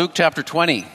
Luke 0.00 0.12
chapter 0.14 0.42
20. 0.42 0.86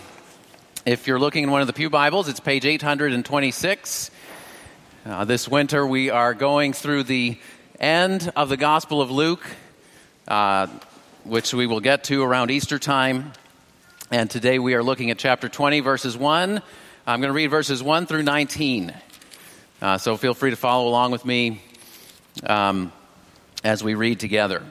If 0.83 1.05
you're 1.05 1.19
looking 1.19 1.43
in 1.43 1.51
one 1.51 1.61
of 1.61 1.67
the 1.67 1.73
Pew 1.73 1.91
Bibles, 1.91 2.27
it's 2.27 2.39
page 2.39 2.65
826. 2.65 4.09
Uh, 5.05 5.25
this 5.25 5.47
winter, 5.47 5.85
we 5.85 6.09
are 6.09 6.33
going 6.33 6.73
through 6.73 7.03
the 7.03 7.37
end 7.79 8.33
of 8.35 8.49
the 8.49 8.57
Gospel 8.57 9.03
of 9.03 9.11
Luke, 9.11 9.45
uh, 10.27 10.65
which 11.23 11.53
we 11.53 11.67
will 11.67 11.81
get 11.81 12.05
to 12.05 12.23
around 12.23 12.49
Easter 12.49 12.79
time. 12.79 13.31
And 14.09 14.27
today 14.27 14.57
we 14.57 14.73
are 14.73 14.81
looking 14.81 15.11
at 15.11 15.19
chapter 15.19 15.49
20, 15.49 15.81
verses 15.81 16.17
1. 16.17 16.59
I'm 17.05 17.21
going 17.21 17.29
to 17.29 17.35
read 17.35 17.51
verses 17.51 17.83
1 17.83 18.07
through 18.07 18.23
19. 18.23 18.91
Uh, 19.83 19.99
so 19.99 20.17
feel 20.17 20.33
free 20.33 20.49
to 20.49 20.55
follow 20.55 20.87
along 20.87 21.11
with 21.11 21.25
me 21.25 21.61
um, 22.43 22.91
as 23.63 23.83
we 23.83 23.93
read 23.93 24.19
together. 24.19 24.63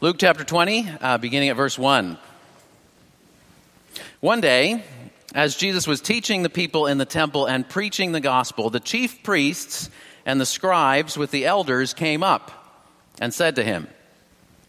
Luke 0.00 0.16
chapter 0.18 0.42
20, 0.42 0.88
uh, 1.00 1.18
beginning 1.18 1.50
at 1.50 1.56
verse 1.56 1.78
1. 1.78 2.18
One 4.20 4.40
day, 4.40 4.82
as 5.32 5.54
Jesus 5.54 5.86
was 5.86 6.00
teaching 6.00 6.42
the 6.42 6.50
people 6.50 6.88
in 6.88 6.98
the 6.98 7.04
temple 7.04 7.46
and 7.46 7.68
preaching 7.68 8.10
the 8.10 8.20
gospel, 8.20 8.68
the 8.68 8.80
chief 8.80 9.22
priests 9.22 9.90
and 10.26 10.40
the 10.40 10.46
scribes 10.46 11.16
with 11.16 11.30
the 11.30 11.46
elders 11.46 11.94
came 11.94 12.24
up 12.24 12.82
and 13.20 13.32
said 13.32 13.54
to 13.56 13.62
him, 13.62 13.86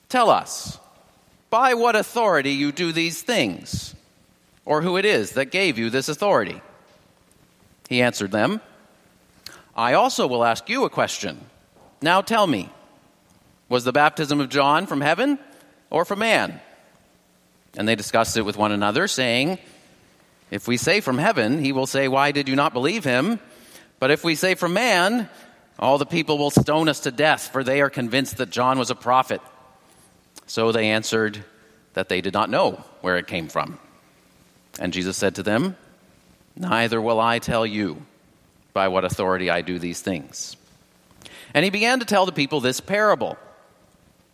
Tell 0.07 0.29
us, 0.29 0.77
by 1.49 1.73
what 1.73 1.95
authority 1.95 2.51
you 2.51 2.71
do 2.71 2.91
these 2.91 3.23
things, 3.23 3.95
or 4.65 4.83
who 4.83 4.97
it 4.97 5.05
is 5.05 5.31
that 5.31 5.45
gave 5.45 5.79
you 5.79 5.89
this 5.89 6.09
authority? 6.09 6.61
He 7.87 8.03
answered 8.03 8.31
them, 8.31 8.61
I 9.75 9.93
also 9.93 10.27
will 10.27 10.45
ask 10.45 10.69
you 10.69 10.85
a 10.85 10.91
question. 10.91 11.39
Now 12.03 12.21
tell 12.21 12.45
me, 12.45 12.69
was 13.67 13.83
the 13.83 13.91
baptism 13.91 14.39
of 14.39 14.49
John 14.49 14.85
from 14.85 15.01
heaven 15.01 15.39
or 15.89 16.05
from 16.05 16.19
man? 16.19 16.61
And 17.77 17.87
they 17.87 17.95
discussed 17.95 18.37
it 18.37 18.41
with 18.41 18.57
one 18.57 18.71
another, 18.71 19.07
saying, 19.07 19.59
If 20.51 20.67
we 20.67 20.77
say 20.77 21.01
from 21.01 21.17
heaven, 21.17 21.63
he 21.63 21.71
will 21.71 21.87
say, 21.87 22.07
Why 22.07 22.31
did 22.31 22.49
you 22.49 22.55
not 22.55 22.73
believe 22.73 23.03
him? 23.03 23.39
But 23.99 24.11
if 24.11 24.23
we 24.23 24.35
say 24.35 24.55
from 24.55 24.73
man, 24.73 25.29
all 25.77 25.97
the 25.97 26.05
people 26.05 26.37
will 26.37 26.51
stone 26.51 26.89
us 26.89 27.01
to 27.01 27.11
death, 27.11 27.49
for 27.51 27.63
they 27.63 27.81
are 27.81 27.89
convinced 27.89 28.37
that 28.37 28.49
John 28.49 28.79
was 28.79 28.89
a 28.89 28.95
prophet. 28.95 29.41
So 30.47 30.71
they 30.71 30.89
answered 30.89 31.43
that 31.93 32.09
they 32.09 32.21
did 32.21 32.33
not 32.33 32.49
know 32.49 32.83
where 33.01 33.17
it 33.17 33.27
came 33.27 33.47
from. 33.47 33.79
And 34.79 34.93
Jesus 34.93 35.17
said 35.17 35.35
to 35.35 35.43
them, 35.43 35.75
Neither 36.55 37.01
will 37.01 37.19
I 37.19 37.39
tell 37.39 37.65
you 37.65 38.05
by 38.73 38.87
what 38.87 39.05
authority 39.05 39.49
I 39.49 39.61
do 39.61 39.79
these 39.79 40.01
things. 40.01 40.55
And 41.53 41.63
he 41.63 41.71
began 41.71 41.99
to 41.99 42.05
tell 42.05 42.25
the 42.25 42.31
people 42.31 42.59
this 42.59 42.79
parable 42.79 43.37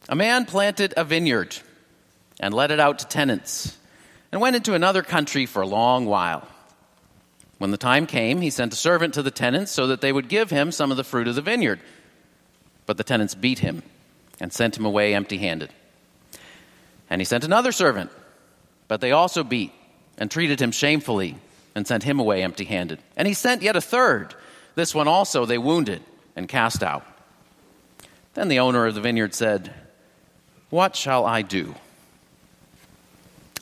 A 0.10 0.16
man 0.16 0.46
planted 0.46 0.94
a 0.98 1.04
vineyard 1.04 1.58
and 2.40 2.54
let 2.54 2.72
it 2.72 2.80
out 2.80 3.00
to 3.00 3.08
tenants, 3.08 3.78
and 4.32 4.42
went 4.42 4.56
into 4.56 4.74
another 4.74 5.02
country 5.02 5.46
for 5.46 5.62
a 5.62 5.68
long 5.68 6.06
while. 6.06 6.48
When 7.58 7.72
the 7.72 7.78
time 7.78 8.06
came, 8.06 8.42
he 8.42 8.50
sent 8.50 8.74
a 8.74 8.78
servant 8.78 9.14
to 9.14 9.24
the 9.24 9.32
tenants 9.32 9.72
so 9.72 9.88
that 9.88 10.02
they 10.02 10.12
would 10.12 10.28
give 10.28 10.50
him 10.50 10.72
some 10.72 10.92
of 10.92 10.98
the 10.98 11.04
fruit 11.04 11.28
of 11.28 11.36
the 11.36 11.42
vineyard. 11.42 11.80
But 12.86 12.98
the 12.98 13.04
tenants 13.04 13.34
beat 13.34 13.60
him 13.60 13.82
and 14.40 14.52
sent 14.52 14.78
him 14.78 14.86
away 14.86 15.14
empty 15.14 15.38
handed. 15.38 15.72
And 17.10 17.22
he 17.22 17.26
sent 17.26 17.46
another 17.46 17.72
servant, 17.72 18.12
but 18.88 19.00
they 19.00 19.12
also 19.12 19.44
beat 19.44 19.72
and 20.18 20.30
treated 20.30 20.62
him 20.62 20.72
shamefully 20.72 21.38
and 21.74 21.88
sent 21.88 22.04
him 22.04 22.20
away 22.20 22.44
empty 22.44 22.66
handed. 22.66 23.00
And 23.16 23.28
he 23.28 23.34
sent 23.34 23.62
yet 23.62 23.76
a 23.76 23.82
third. 23.82 24.36
This 24.76 24.94
one 24.94 25.08
also 25.08 25.46
they 25.46 25.58
wounded 25.58 26.02
and 26.36 26.48
cast 26.48 26.84
out. 26.84 27.06
Then 28.34 28.50
the 28.50 28.60
owner 28.60 28.86
of 28.86 28.96
the 28.96 29.02
vineyard 29.02 29.34
said, 29.34 29.74
What 30.70 30.96
shall 30.96 31.26
I 31.26 31.42
do? 31.42 31.76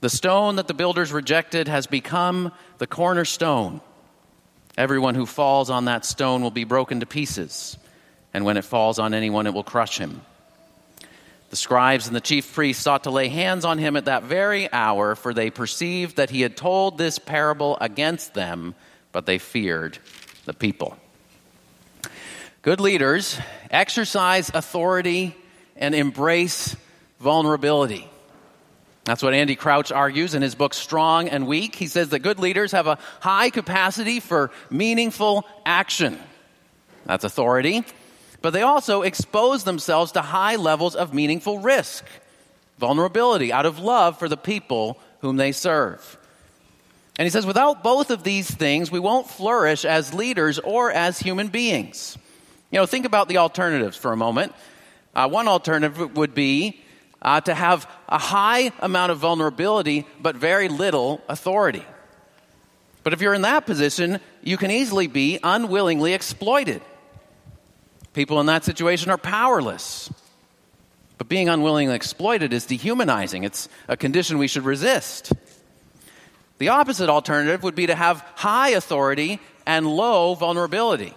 The 0.00 0.10
stone 0.10 0.56
that 0.56 0.68
the 0.68 0.74
builders 0.74 1.12
rejected 1.12 1.66
has 1.66 1.86
become 1.86 2.52
the 2.78 2.86
cornerstone. 2.86 3.80
Everyone 4.76 5.16
who 5.16 5.26
falls 5.26 5.70
on 5.70 5.86
that 5.86 6.04
stone 6.04 6.40
will 6.40 6.52
be 6.52 6.64
broken 6.64 7.00
to 7.00 7.06
pieces, 7.06 7.76
and 8.32 8.44
when 8.44 8.56
it 8.56 8.64
falls 8.64 9.00
on 9.00 9.12
anyone, 9.12 9.48
it 9.48 9.54
will 9.54 9.64
crush 9.64 9.98
him. 9.98 10.20
The 11.50 11.56
scribes 11.56 12.06
and 12.06 12.14
the 12.14 12.20
chief 12.20 12.54
priests 12.54 12.82
sought 12.82 13.04
to 13.04 13.10
lay 13.10 13.28
hands 13.28 13.64
on 13.64 13.78
him 13.78 13.96
at 13.96 14.04
that 14.04 14.22
very 14.22 14.72
hour, 14.72 15.16
for 15.16 15.34
they 15.34 15.50
perceived 15.50 16.16
that 16.16 16.30
he 16.30 16.42
had 16.42 16.56
told 16.56 16.96
this 16.96 17.18
parable 17.18 17.76
against 17.80 18.34
them, 18.34 18.76
but 19.10 19.26
they 19.26 19.38
feared 19.38 19.98
the 20.44 20.52
people. 20.52 20.96
Good 22.62 22.80
leaders 22.80 23.38
exercise 23.70 24.50
authority 24.52 25.34
and 25.74 25.94
embrace 25.94 26.76
vulnerability. 27.18 28.08
That's 29.08 29.22
what 29.22 29.32
Andy 29.32 29.56
Crouch 29.56 29.90
argues 29.90 30.34
in 30.34 30.42
his 30.42 30.54
book 30.54 30.74
Strong 30.74 31.30
and 31.30 31.46
Weak. 31.46 31.74
He 31.74 31.86
says 31.86 32.10
that 32.10 32.18
good 32.18 32.38
leaders 32.38 32.72
have 32.72 32.86
a 32.86 32.98
high 33.20 33.48
capacity 33.48 34.20
for 34.20 34.50
meaningful 34.68 35.46
action. 35.64 36.18
That's 37.06 37.24
authority. 37.24 37.84
But 38.42 38.50
they 38.50 38.60
also 38.62 39.02
expose 39.02 39.64
themselves 39.64 40.12
to 40.12 40.20
high 40.20 40.56
levels 40.56 40.94
of 40.94 41.14
meaningful 41.14 41.60
risk, 41.60 42.04
vulnerability, 42.78 43.50
out 43.50 43.64
of 43.64 43.78
love 43.78 44.18
for 44.18 44.28
the 44.28 44.36
people 44.36 44.98
whom 45.20 45.36
they 45.36 45.52
serve. 45.52 46.18
And 47.18 47.24
he 47.24 47.30
says, 47.30 47.46
without 47.46 47.82
both 47.82 48.10
of 48.10 48.22
these 48.22 48.48
things, 48.48 48.92
we 48.92 49.00
won't 49.00 49.28
flourish 49.28 49.84
as 49.84 50.12
leaders 50.12 50.58
or 50.58 50.92
as 50.92 51.18
human 51.18 51.48
beings. 51.48 52.16
You 52.70 52.78
know, 52.78 52.86
think 52.86 53.06
about 53.06 53.28
the 53.28 53.38
alternatives 53.38 53.96
for 53.96 54.12
a 54.12 54.16
moment. 54.16 54.52
Uh, 55.14 55.28
one 55.28 55.48
alternative 55.48 56.16
would 56.16 56.34
be 56.34 56.82
uh, 57.22 57.40
to 57.42 57.54
have 57.54 57.90
a 58.08 58.18
high 58.18 58.72
amount 58.80 59.12
of 59.12 59.18
vulnerability 59.18 60.06
but 60.20 60.36
very 60.36 60.68
little 60.68 61.20
authority. 61.28 61.84
But 63.02 63.12
if 63.12 63.20
you're 63.20 63.34
in 63.34 63.42
that 63.42 63.66
position, 63.66 64.20
you 64.42 64.56
can 64.56 64.70
easily 64.70 65.06
be 65.06 65.38
unwillingly 65.42 66.12
exploited. 66.14 66.82
People 68.12 68.40
in 68.40 68.46
that 68.46 68.64
situation 68.64 69.10
are 69.10 69.18
powerless. 69.18 70.10
But 71.16 71.28
being 71.28 71.48
unwillingly 71.48 71.94
exploited 71.94 72.52
is 72.52 72.66
dehumanizing. 72.66 73.44
It's 73.44 73.68
a 73.88 73.96
condition 73.96 74.38
we 74.38 74.48
should 74.48 74.64
resist. 74.64 75.32
The 76.58 76.68
opposite 76.70 77.08
alternative 77.08 77.62
would 77.62 77.74
be 77.74 77.86
to 77.86 77.94
have 77.94 78.20
high 78.34 78.70
authority 78.70 79.40
and 79.66 79.86
low 79.86 80.34
vulnerability. 80.34 81.14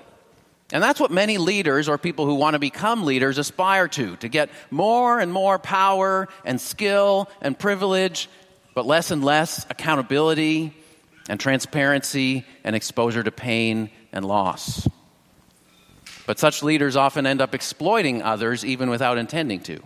And 0.71 0.81
that's 0.81 0.99
what 0.99 1.11
many 1.11 1.37
leaders 1.37 1.89
or 1.89 1.97
people 1.97 2.25
who 2.25 2.35
want 2.35 2.53
to 2.53 2.59
become 2.59 3.03
leaders 3.03 3.37
aspire 3.37 3.87
to 3.89 4.15
to 4.17 4.29
get 4.29 4.49
more 4.69 5.19
and 5.19 5.31
more 5.31 5.59
power 5.59 6.29
and 6.45 6.61
skill 6.61 7.29
and 7.41 7.57
privilege, 7.57 8.29
but 8.73 8.85
less 8.85 9.11
and 9.11 9.23
less 9.23 9.65
accountability 9.69 10.73
and 11.27 11.39
transparency 11.39 12.45
and 12.63 12.75
exposure 12.75 13.23
to 13.23 13.31
pain 13.31 13.89
and 14.13 14.25
loss. 14.25 14.87
But 16.25 16.39
such 16.39 16.63
leaders 16.63 16.95
often 16.95 17.25
end 17.25 17.41
up 17.41 17.53
exploiting 17.53 18.21
others 18.21 18.63
even 18.63 18.89
without 18.89 19.17
intending 19.17 19.59
to. 19.61 19.81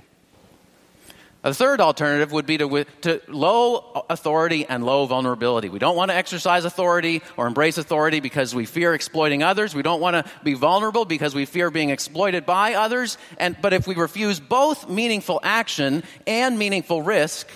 A 1.46 1.54
third 1.54 1.80
alternative 1.80 2.32
would 2.32 2.48
be 2.48 2.58
to, 2.58 2.86
to, 3.02 3.22
low 3.28 4.04
authority 4.10 4.66
and 4.66 4.84
low 4.84 5.06
vulnerability. 5.06 5.70
We 5.70 5.78
don't 5.78 5.96
want 5.96 6.10
to 6.10 6.16
exercise 6.16 6.66
authority 6.66 7.22
or 7.38 7.46
embrace 7.46 7.78
authority 7.78 8.20
because 8.20 8.56
we 8.56 8.66
fear 8.66 8.96
exploiting 8.96 9.44
others. 9.44 9.76
We 9.76 9.84
don't 9.84 10.02
want 10.02 10.16
to 10.16 10.32
be 10.44 10.56
vulnerable 10.56 11.06
because 11.06 11.36
we 11.36 11.46
fear 11.46 11.70
being 11.70 11.92
exploited 11.92 12.48
by 12.48 12.74
others. 12.74 13.20
And, 13.38 13.56
but 13.62 13.74
if 13.74 13.86
we 13.86 13.94
refuse 13.94 14.40
both 14.40 14.90
meaningful 14.90 15.40
action 15.44 16.02
and 16.26 16.58
meaningful 16.58 17.04
risk, 17.04 17.48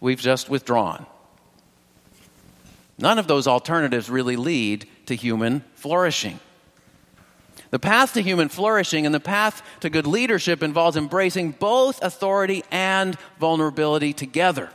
we've 0.00 0.18
just 0.18 0.48
withdrawn. 0.48 1.04
None 2.96 3.18
of 3.18 3.26
those 3.26 3.46
alternatives 3.46 4.08
really 4.08 4.36
lead 4.36 4.88
to 5.04 5.14
human 5.14 5.64
flourishing. 5.74 6.40
The 7.70 7.78
path 7.78 8.14
to 8.14 8.22
human 8.22 8.48
flourishing 8.48 9.06
and 9.06 9.14
the 9.14 9.20
path 9.20 9.62
to 9.80 9.90
good 9.90 10.06
leadership 10.06 10.62
involves 10.62 10.96
embracing 10.96 11.52
both 11.52 12.02
authority 12.02 12.64
and 12.70 13.16
vulnerability 13.38 14.12
together 14.12 14.70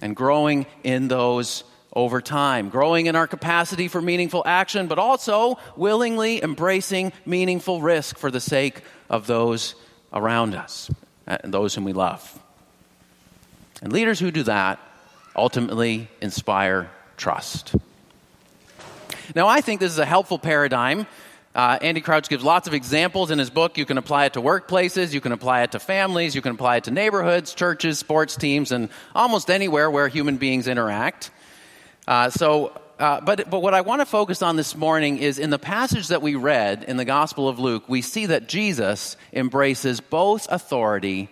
and 0.00 0.16
growing 0.16 0.66
in 0.82 1.08
those 1.08 1.64
over 1.92 2.20
time, 2.20 2.68
growing 2.68 3.06
in 3.06 3.16
our 3.16 3.26
capacity 3.26 3.88
for 3.88 4.00
meaningful 4.00 4.42
action, 4.46 4.86
but 4.86 4.98
also 4.98 5.58
willingly 5.76 6.42
embracing 6.42 7.12
meaningful 7.26 7.82
risk 7.82 8.16
for 8.16 8.30
the 8.30 8.40
sake 8.40 8.82
of 9.10 9.26
those 9.26 9.74
around 10.12 10.54
us 10.54 10.90
uh, 11.26 11.36
and 11.42 11.52
those 11.52 11.74
whom 11.74 11.84
we 11.84 11.92
love. 11.92 12.38
And 13.82 13.92
leaders 13.92 14.18
who 14.18 14.30
do 14.30 14.44
that 14.44 14.78
ultimately 15.36 16.08
inspire 16.20 16.90
trust. 17.16 17.74
Now, 19.34 19.46
I 19.46 19.60
think 19.60 19.80
this 19.80 19.92
is 19.92 19.98
a 19.98 20.06
helpful 20.06 20.38
paradigm. 20.38 21.06
Uh, 21.54 21.78
Andy 21.82 22.00
Crouch 22.00 22.28
gives 22.28 22.44
lots 22.44 22.68
of 22.68 22.74
examples 22.74 23.30
in 23.32 23.38
his 23.38 23.50
book. 23.50 23.76
You 23.76 23.84
can 23.84 23.98
apply 23.98 24.26
it 24.26 24.34
to 24.34 24.40
workplaces, 24.40 25.12
you 25.12 25.20
can 25.20 25.32
apply 25.32 25.62
it 25.62 25.72
to 25.72 25.80
families, 25.80 26.34
you 26.34 26.42
can 26.42 26.52
apply 26.52 26.76
it 26.76 26.84
to 26.84 26.92
neighborhoods, 26.92 27.54
churches, 27.54 27.98
sports 27.98 28.36
teams, 28.36 28.70
and 28.70 28.88
almost 29.14 29.50
anywhere 29.50 29.90
where 29.90 30.06
human 30.06 30.36
beings 30.36 30.68
interact. 30.68 31.30
Uh, 32.06 32.30
so, 32.30 32.72
uh, 33.00 33.20
but, 33.20 33.50
but 33.50 33.62
what 33.62 33.74
I 33.74 33.80
want 33.80 34.00
to 34.00 34.06
focus 34.06 34.42
on 34.42 34.54
this 34.54 34.76
morning 34.76 35.18
is 35.18 35.38
in 35.38 35.50
the 35.50 35.58
passage 35.58 36.08
that 36.08 36.22
we 36.22 36.36
read 36.36 36.84
in 36.84 36.96
the 36.96 37.04
Gospel 37.04 37.48
of 37.48 37.58
Luke, 37.58 37.88
we 37.88 38.02
see 38.02 38.26
that 38.26 38.48
Jesus 38.48 39.16
embraces 39.32 40.00
both 40.00 40.46
authority 40.50 41.28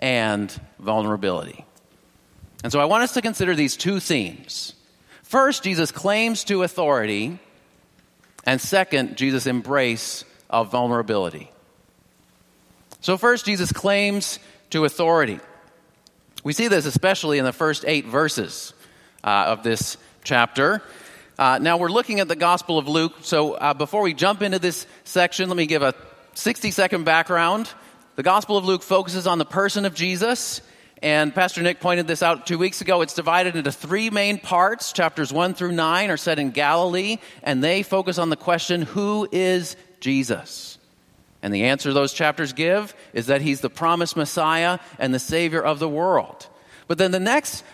and 0.00 0.50
vulnerability. 0.80 1.64
And 2.64 2.72
so 2.72 2.80
I 2.80 2.86
want 2.86 3.04
us 3.04 3.12
to 3.14 3.22
consider 3.22 3.54
these 3.54 3.76
two 3.76 4.00
themes. 4.00 4.74
First, 5.22 5.62
Jesus 5.62 5.92
claims 5.92 6.42
to 6.44 6.64
authority, 6.64 7.38
and 8.44 8.60
second, 8.60 9.16
Jesus' 9.16 9.46
embrace 9.46 10.24
of 10.48 10.70
vulnerability. 10.70 11.50
So, 13.00 13.16
first, 13.16 13.46
Jesus 13.46 13.72
claims 13.72 14.38
to 14.70 14.84
authority. 14.84 15.40
We 16.44 16.52
see 16.52 16.68
this 16.68 16.86
especially 16.86 17.38
in 17.38 17.44
the 17.44 17.52
first 17.52 17.84
eight 17.86 18.06
verses 18.06 18.72
uh, 19.22 19.44
of 19.48 19.62
this 19.62 19.96
chapter. 20.24 20.82
Uh, 21.38 21.58
now, 21.58 21.78
we're 21.78 21.90
looking 21.90 22.20
at 22.20 22.28
the 22.28 22.36
Gospel 22.36 22.78
of 22.78 22.88
Luke. 22.88 23.14
So, 23.22 23.54
uh, 23.54 23.74
before 23.74 24.02
we 24.02 24.14
jump 24.14 24.42
into 24.42 24.58
this 24.58 24.86
section, 25.04 25.48
let 25.48 25.56
me 25.56 25.66
give 25.66 25.82
a 25.82 25.94
60 26.34 26.70
second 26.70 27.04
background. 27.04 27.70
The 28.16 28.22
Gospel 28.22 28.58
of 28.58 28.64
Luke 28.64 28.82
focuses 28.82 29.26
on 29.26 29.38
the 29.38 29.44
person 29.44 29.86
of 29.86 29.94
Jesus. 29.94 30.60
And 31.02 31.34
Pastor 31.34 31.62
Nick 31.62 31.80
pointed 31.80 32.06
this 32.06 32.22
out 32.22 32.46
two 32.46 32.58
weeks 32.58 32.82
ago. 32.82 33.00
It's 33.00 33.14
divided 33.14 33.56
into 33.56 33.72
three 33.72 34.10
main 34.10 34.38
parts. 34.38 34.92
Chapters 34.92 35.32
1 35.32 35.54
through 35.54 35.72
9 35.72 36.10
are 36.10 36.18
set 36.18 36.38
in 36.38 36.50
Galilee, 36.50 37.16
and 37.42 37.64
they 37.64 37.82
focus 37.82 38.18
on 38.18 38.28
the 38.28 38.36
question 38.36 38.82
who 38.82 39.26
is 39.32 39.76
Jesus? 40.00 40.78
And 41.42 41.54
the 41.54 41.64
answer 41.64 41.92
those 41.94 42.12
chapters 42.12 42.52
give 42.52 42.94
is 43.14 43.26
that 43.26 43.40
he's 43.40 43.62
the 43.62 43.70
promised 43.70 44.14
Messiah 44.14 44.78
and 44.98 45.14
the 45.14 45.18
Savior 45.18 45.62
of 45.62 45.78
the 45.78 45.88
world. 45.88 46.46
But 46.86 46.98
then 46.98 47.12
the 47.12 47.20
next 47.20 47.64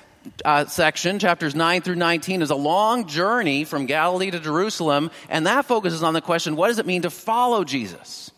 uh, 0.45 0.67
section, 0.67 1.19
chapters 1.19 1.57
9 1.57 1.83
through 1.83 1.97
19, 1.97 2.43
is 2.43 2.51
a 2.51 2.57
long 2.57 3.09
journey 3.09 3.65
from 3.65 3.87
Galilee 3.87 4.31
to 4.31 4.39
Jerusalem, 4.39 5.11
and 5.29 5.47
that 5.47 5.65
focuses 5.65 6.05
on 6.05 6.15
the 6.15 6.21
question 6.21 6.55
what 6.55 6.69
does 6.69 6.79
it 6.79 6.87
mean 6.87 7.03
to 7.03 7.11
follow 7.11 7.65
Jesus? 7.65 8.31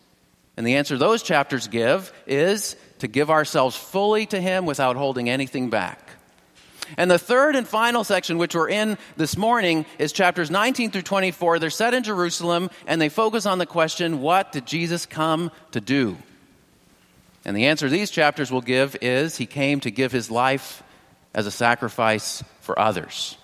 And 0.57 0.65
the 0.65 0.75
answer 0.75 0.97
those 0.97 1.21
chapters 1.21 1.67
give 1.67 2.11
is 2.25 2.75
to 2.99 3.07
give 3.07 3.29
ourselves 3.29 3.75
fully 3.75 4.25
to 4.27 4.39
Him 4.39 4.65
without 4.65 4.95
holding 4.95 5.29
anything 5.29 5.69
back. 5.69 6.09
And 6.97 7.09
the 7.09 7.19
third 7.19 7.55
and 7.55 7.67
final 7.67 8.03
section, 8.03 8.37
which 8.37 8.55
we're 8.55 8.69
in 8.69 8.97
this 9.15 9.37
morning, 9.37 9.85
is 9.99 10.11
chapters 10.11 10.49
19 10.49 10.91
through 10.91 11.03
24. 11.03 11.59
They're 11.59 11.69
set 11.69 11.93
in 11.93 12.03
Jerusalem, 12.03 12.69
and 12.87 13.01
they 13.01 13.09
focus 13.09 13.45
on 13.45 13.59
the 13.59 13.65
question 13.65 14.21
what 14.21 14.51
did 14.51 14.65
Jesus 14.65 15.05
come 15.05 15.51
to 15.71 15.81
do? 15.81 16.17
And 17.45 17.55
the 17.55 17.67
answer 17.67 17.89
these 17.89 18.11
chapters 18.11 18.51
will 18.51 18.61
give 18.61 18.95
is 19.01 19.37
He 19.37 19.45
came 19.45 19.79
to 19.81 19.91
give 19.91 20.11
His 20.11 20.31
life 20.31 20.83
as 21.33 21.45
a 21.45 21.51
sacrifice 21.51 22.43
for 22.61 22.77
others. 22.77 23.37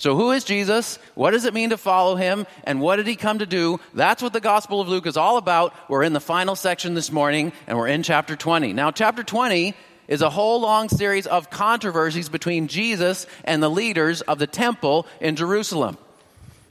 So, 0.00 0.16
who 0.16 0.30
is 0.30 0.44
Jesus? 0.44 0.98
What 1.14 1.32
does 1.32 1.44
it 1.44 1.52
mean 1.52 1.70
to 1.70 1.76
follow 1.76 2.16
him? 2.16 2.46
And 2.64 2.80
what 2.80 2.96
did 2.96 3.06
he 3.06 3.16
come 3.16 3.40
to 3.40 3.46
do? 3.46 3.80
That's 3.92 4.22
what 4.22 4.32
the 4.32 4.40
Gospel 4.40 4.80
of 4.80 4.88
Luke 4.88 5.06
is 5.06 5.18
all 5.18 5.36
about. 5.36 5.74
We're 5.90 6.04
in 6.04 6.14
the 6.14 6.20
final 6.20 6.56
section 6.56 6.94
this 6.94 7.12
morning, 7.12 7.52
and 7.66 7.76
we're 7.76 7.88
in 7.88 8.02
chapter 8.02 8.34
20. 8.34 8.72
Now, 8.72 8.92
chapter 8.92 9.22
20 9.22 9.74
is 10.08 10.22
a 10.22 10.30
whole 10.30 10.62
long 10.62 10.88
series 10.88 11.26
of 11.26 11.50
controversies 11.50 12.30
between 12.30 12.66
Jesus 12.66 13.26
and 13.44 13.62
the 13.62 13.68
leaders 13.68 14.22
of 14.22 14.38
the 14.38 14.46
temple 14.46 15.06
in 15.20 15.36
Jerusalem. 15.36 15.98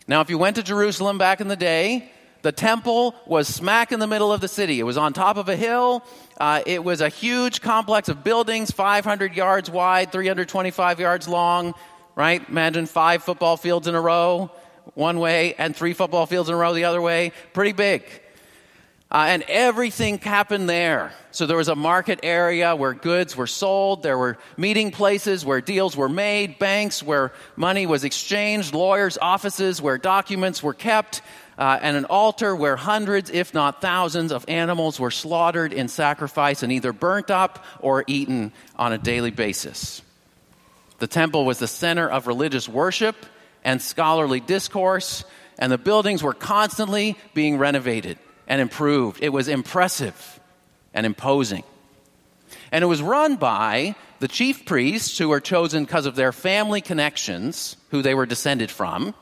Now, 0.08 0.22
if 0.22 0.32
you 0.32 0.40
went 0.40 0.56
to 0.56 0.64
Jerusalem 0.64 1.20
back 1.20 1.40
in 1.40 1.50
the 1.50 1.56
day, 1.56 2.12
the 2.42 2.52
temple 2.52 3.14
was 3.28 3.48
smack 3.48 3.92
in 3.92 4.00
the 4.00 4.08
middle 4.08 4.34
of 4.34 4.42
the 4.42 4.48
city. 4.48 4.80
It 4.80 4.86
was 4.86 4.98
on 4.98 5.14
top 5.14 5.38
of 5.38 5.50
a 5.50 5.56
hill. 5.56 6.04
Uh, 6.40 6.64
it 6.66 6.84
was 6.84 7.00
a 7.00 7.10
huge 7.10 7.62
complex 7.62 8.10
of 8.10 8.24
buildings, 8.24 8.72
500 8.72 9.36
yards 9.36 9.70
wide, 9.70 10.12
325 10.12 11.00
yards 11.00 11.28
long 11.28 11.76
right? 12.20 12.44
Imagine 12.50 12.86
five 12.86 13.24
football 13.24 13.56
fields 13.56 13.88
in 13.88 13.96
a 13.96 14.02
row 14.02 14.52
one 14.94 15.20
way 15.22 15.54
and 15.54 15.74
three 15.74 15.94
football 15.94 16.26
fields 16.26 16.50
in 16.50 16.56
a 16.56 16.58
row 16.58 16.74
the 16.74 16.84
other 16.84 17.02
way. 17.02 17.32
Pretty 17.54 17.72
big. 17.72 18.04
Uh, 19.10 19.28
and 19.30 19.42
everything 19.44 20.18
happened 20.18 20.70
there. 20.70 21.14
So 21.32 21.46
there 21.46 21.56
was 21.56 21.70
a 21.70 21.78
market 21.78 22.20
area 22.22 22.76
where 22.76 22.94
goods 22.94 23.38
were 23.38 23.48
sold. 23.48 24.04
There 24.04 24.18
were 24.18 24.38
meeting 24.58 24.92
places 24.92 25.46
where 25.46 25.62
deals 25.62 25.96
were 25.96 26.10
made, 26.10 26.60
banks 26.60 27.02
where 27.02 27.32
money 27.56 27.86
was 27.86 28.04
exchanged, 28.04 28.74
lawyers' 28.74 29.18
offices 29.18 29.82
where 29.82 29.98
documents 29.98 30.62
were 30.62 30.74
kept, 30.74 31.22
uh, 31.58 31.80
and 31.82 31.96
an 31.96 32.04
altar 32.04 32.54
where 32.54 32.76
hundreds, 32.76 33.30
if 33.30 33.54
not 33.54 33.80
thousands, 33.80 34.34
of 34.34 34.44
animals 34.50 35.00
were 35.00 35.12
slaughtered 35.12 35.72
in 35.72 35.88
sacrifice 35.88 36.64
and 36.64 36.72
either 36.74 36.92
burnt 36.92 37.32
up 37.32 37.64
or 37.80 38.04
eaten 38.08 38.52
on 38.76 38.92
a 38.92 38.98
daily 38.98 39.32
basis. 39.32 40.02
The 41.00 41.08
temple 41.08 41.46
was 41.46 41.60
the 41.60 41.68
center 41.68 42.08
of 42.10 42.28
religious 42.28 42.68
worship 42.68 43.16
and 43.64 43.82
scholarly 43.82 44.40
discourse, 44.40 45.24
and 45.58 45.72
the 45.72 45.78
buildings 45.78 46.22
were 46.22 46.34
constantly 46.34 47.18
being 47.34 47.58
renovated 47.58 48.18
and 48.48 48.62
improved. 48.62 49.20
It 49.22 49.30
was 49.30 49.48
impressive 49.48 50.40
and 50.94 51.06
imposing. 51.06 51.64
And 52.72 52.84
it 52.84 52.88
was 52.88 53.02
run 53.02 53.38
by 53.38 53.96
the 54.20 54.28
chief 54.28 54.66
priests, 54.66 55.18
who 55.18 55.30
were 55.30 55.40
chosen 55.40 55.86
because 55.86 56.06
of 56.06 56.16
their 56.16 56.34
family 56.34 56.82
connections, 56.82 57.78
who 57.92 58.02
they 58.02 58.14
were 58.14 58.26
descended 58.26 58.70
from, 58.70 59.16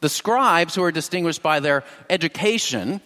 the 0.00 0.08
scribes, 0.08 0.74
who 0.74 0.82
were 0.82 0.90
distinguished 0.90 1.42
by 1.42 1.60
their 1.60 1.84
education, 2.08 3.00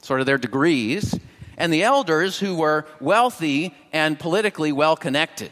sort 0.00 0.20
of 0.20 0.26
their 0.26 0.38
degrees, 0.38 1.18
and 1.58 1.72
the 1.72 1.82
elders, 1.82 2.38
who 2.38 2.56
were 2.56 2.86
wealthy 3.00 3.74
and 3.92 4.18
politically 4.18 4.72
well 4.72 4.96
connected 4.96 5.50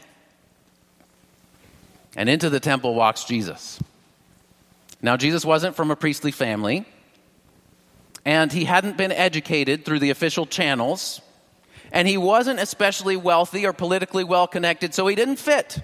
and 2.15 2.29
into 2.29 2.49
the 2.49 2.59
temple 2.59 2.95
walks 2.95 3.25
Jesus. 3.25 3.79
Now, 5.01 5.17
Jesus 5.17 5.45
wasn't 5.45 5.75
from 5.75 5.91
a 5.91 5.95
priestly 5.95 6.31
family, 6.31 6.85
and 8.23 8.51
he 8.51 8.65
hadn't 8.65 8.97
been 8.97 9.11
educated 9.11 9.85
through 9.85 9.99
the 9.99 10.09
official 10.09 10.45
channels, 10.45 11.21
and 11.91 12.07
he 12.07 12.17
wasn't 12.17 12.59
especially 12.59 13.15
wealthy 13.15 13.65
or 13.65 13.73
politically 13.73 14.23
well 14.23 14.47
connected, 14.47 14.93
so 14.93 15.05
he 15.07 15.15
didn't 15.15 15.35
fit 15.37 15.79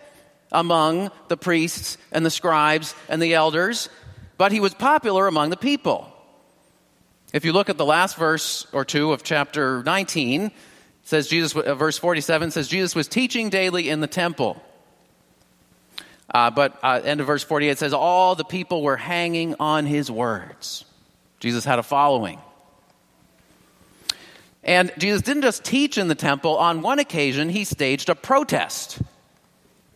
among 0.52 1.12
the 1.28 1.38
priests 1.38 1.98
and 2.12 2.26
the 2.26 2.30
scribes 2.30 2.96
and 3.10 3.22
the 3.22 3.34
elders, 3.34 3.90
but 4.38 4.52
he 4.52 4.60
was 4.60 4.74
popular 4.74 5.28
among 5.28 5.50
the 5.50 5.58
people. 5.58 6.12
If 7.34 7.46
you 7.46 7.54
look 7.54 7.70
at 7.70 7.78
the 7.78 7.86
last 7.86 8.18
verse 8.18 8.66
or 8.74 8.84
two 8.84 9.14
of 9.14 9.24
chapter 9.24 9.84
19, 9.84 10.52
says 11.04 11.28
Jesus, 11.28 11.56
uh, 11.56 11.76
verse 11.76 11.98
47 11.98 12.52
says, 12.52 12.68
Jesus 12.68 12.96
was 12.96 13.08
teaching 13.08 13.50
daily 13.50 13.90
in 13.90 14.02
the 14.02 14.08
temple 14.08 14.62
uh, 16.34 16.50
but 16.50 16.78
uh, 16.82 17.02
end 17.04 17.20
of 17.20 17.28
verse 17.28 17.44
48 17.44 17.78
says, 17.78 17.94
All 17.94 18.36
the 18.36 18.46
people 18.46 18.82
were 18.82 18.98
hanging 18.98 19.56
on 19.60 19.86
his 19.86 20.10
words. 20.10 20.86
Jesus 21.40 21.66
had 21.66 21.80
a 21.80 21.84
following. 21.84 22.40
And 24.64 24.92
Jesus 24.98 25.24
didn't 25.24 25.42
just 25.42 25.64
teach 25.64 25.98
in 25.98 26.08
the 26.08 26.16
temple. 26.16 26.58
On 26.58 26.82
one 26.82 27.00
occasion, 27.00 27.50
he 27.50 27.64
staged 27.64 28.10
a 28.10 28.16
protest. 28.16 29.02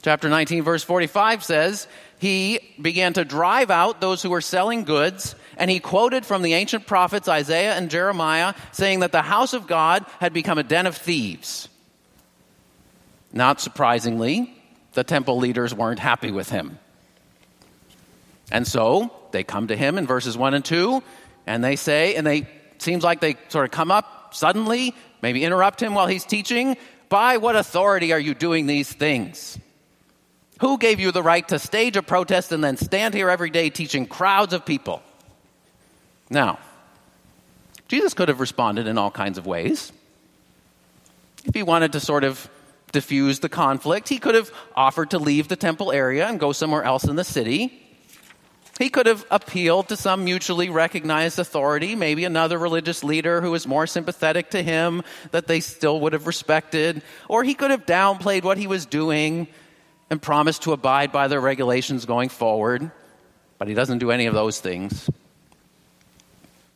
Chapter 0.02 0.28
19, 0.28 0.64
verse 0.64 0.84
45 0.84 1.44
says, 1.44 1.88
He 2.20 2.60
began 2.82 3.14
to 3.14 3.26
drive 3.26 3.72
out 3.72 4.02
those 4.02 4.22
who 4.22 4.32
were 4.32 4.42
selling 4.42 4.84
goods, 4.84 5.36
and 5.58 5.70
he 5.70 5.80
quoted 5.80 6.26
from 6.26 6.42
the 6.42 6.54
ancient 6.54 6.88
prophets 6.88 7.28
Isaiah 7.28 7.76
and 7.76 7.90
Jeremiah, 7.90 8.56
saying 8.72 9.00
that 9.02 9.12
the 9.12 9.22
house 9.22 9.54
of 9.54 9.68
God 9.68 10.06
had 10.20 10.34
become 10.34 10.58
a 10.58 10.64
den 10.64 10.88
of 10.88 10.98
thieves. 10.98 11.70
Not 13.32 13.62
surprisingly, 13.62 14.55
the 14.96 15.04
temple 15.04 15.38
leaders 15.38 15.74
weren't 15.74 16.00
happy 16.00 16.32
with 16.32 16.50
him. 16.50 16.80
And 18.52 18.68
so 18.68 19.12
they 19.32 19.44
come 19.44 19.68
to 19.68 19.76
him 19.76 19.98
in 19.98 20.08
verses 20.08 20.38
1 20.38 20.54
and 20.54 20.66
2, 20.66 21.04
and 21.46 21.64
they 21.64 21.76
say, 21.76 22.16
and 22.16 22.26
they 22.26 22.48
seems 22.78 23.04
like 23.04 23.22
they 23.22 23.38
sort 23.50 23.66
of 23.66 23.72
come 23.72 23.92
up 23.92 24.34
suddenly, 24.34 24.96
maybe 25.22 25.44
interrupt 25.44 25.82
him 25.82 25.94
while 25.94 26.08
he's 26.08 26.26
teaching. 26.26 26.78
By 27.10 27.38
what 27.38 27.56
authority 27.56 28.12
are 28.14 28.20
you 28.20 28.34
doing 28.34 28.68
these 28.68 28.92
things? 28.92 29.58
Who 30.60 30.78
gave 30.78 31.00
you 31.00 31.12
the 31.12 31.24
right 31.24 31.48
to 31.50 31.60
stage 31.60 31.98
a 31.98 32.02
protest 32.02 32.52
and 32.52 32.64
then 32.64 32.78
stand 32.78 33.14
here 33.14 33.30
every 33.30 33.50
day 33.50 33.70
teaching 33.70 34.06
crowds 34.06 34.54
of 34.54 34.66
people? 34.66 35.02
Now, 36.30 36.60
Jesus 37.88 38.14
could 38.14 38.30
have 38.30 38.40
responded 38.40 38.88
in 38.88 38.98
all 38.98 39.12
kinds 39.12 39.38
of 39.38 39.46
ways. 39.46 39.92
If 41.46 41.54
he 41.54 41.64
wanted 41.64 41.92
to 41.94 42.00
sort 42.00 42.24
of 42.24 42.50
diffuse 42.96 43.42
the 43.42 43.50
conflict. 43.50 44.08
He 44.08 44.20
could 44.20 44.36
have 44.36 44.50
offered 44.74 45.10
to 45.10 45.20
leave 45.20 45.50
the 45.50 45.58
temple 45.58 45.92
area 45.92 46.26
and 46.28 46.40
go 46.40 46.54
somewhere 46.54 46.84
else 46.84 47.04
in 47.04 47.18
the 47.18 47.26
city. 47.26 47.82
He 48.80 48.90
could 48.90 49.06
have 49.06 49.26
appealed 49.30 49.90
to 49.90 49.98
some 49.98 50.24
mutually 50.24 50.70
recognized 50.70 51.38
authority, 51.38 51.94
maybe 51.94 52.24
another 52.24 52.58
religious 52.58 53.04
leader 53.04 53.42
who 53.42 53.52
was 53.52 53.68
more 53.68 53.86
sympathetic 53.86 54.52
to 54.52 54.64
him 54.64 55.04
that 55.32 55.48
they 55.48 55.60
still 55.60 56.00
would 56.00 56.14
have 56.14 56.26
respected. 56.26 57.02
Or 57.28 57.44
he 57.44 57.54
could 57.54 57.72
have 57.72 57.86
downplayed 57.86 58.44
what 58.44 58.58
he 58.58 58.68
was 58.68 58.86
doing 58.86 59.48
and 60.10 60.22
promised 60.22 60.64
to 60.64 60.72
abide 60.72 61.12
by 61.12 61.28
the 61.28 61.40
regulations 61.40 62.06
going 62.06 62.30
forward, 62.30 62.92
but 63.58 63.68
he 63.68 63.74
doesn't 63.74 64.00
do 64.00 64.10
any 64.10 64.26
of 64.26 64.34
those 64.34 64.62
things. 64.62 65.10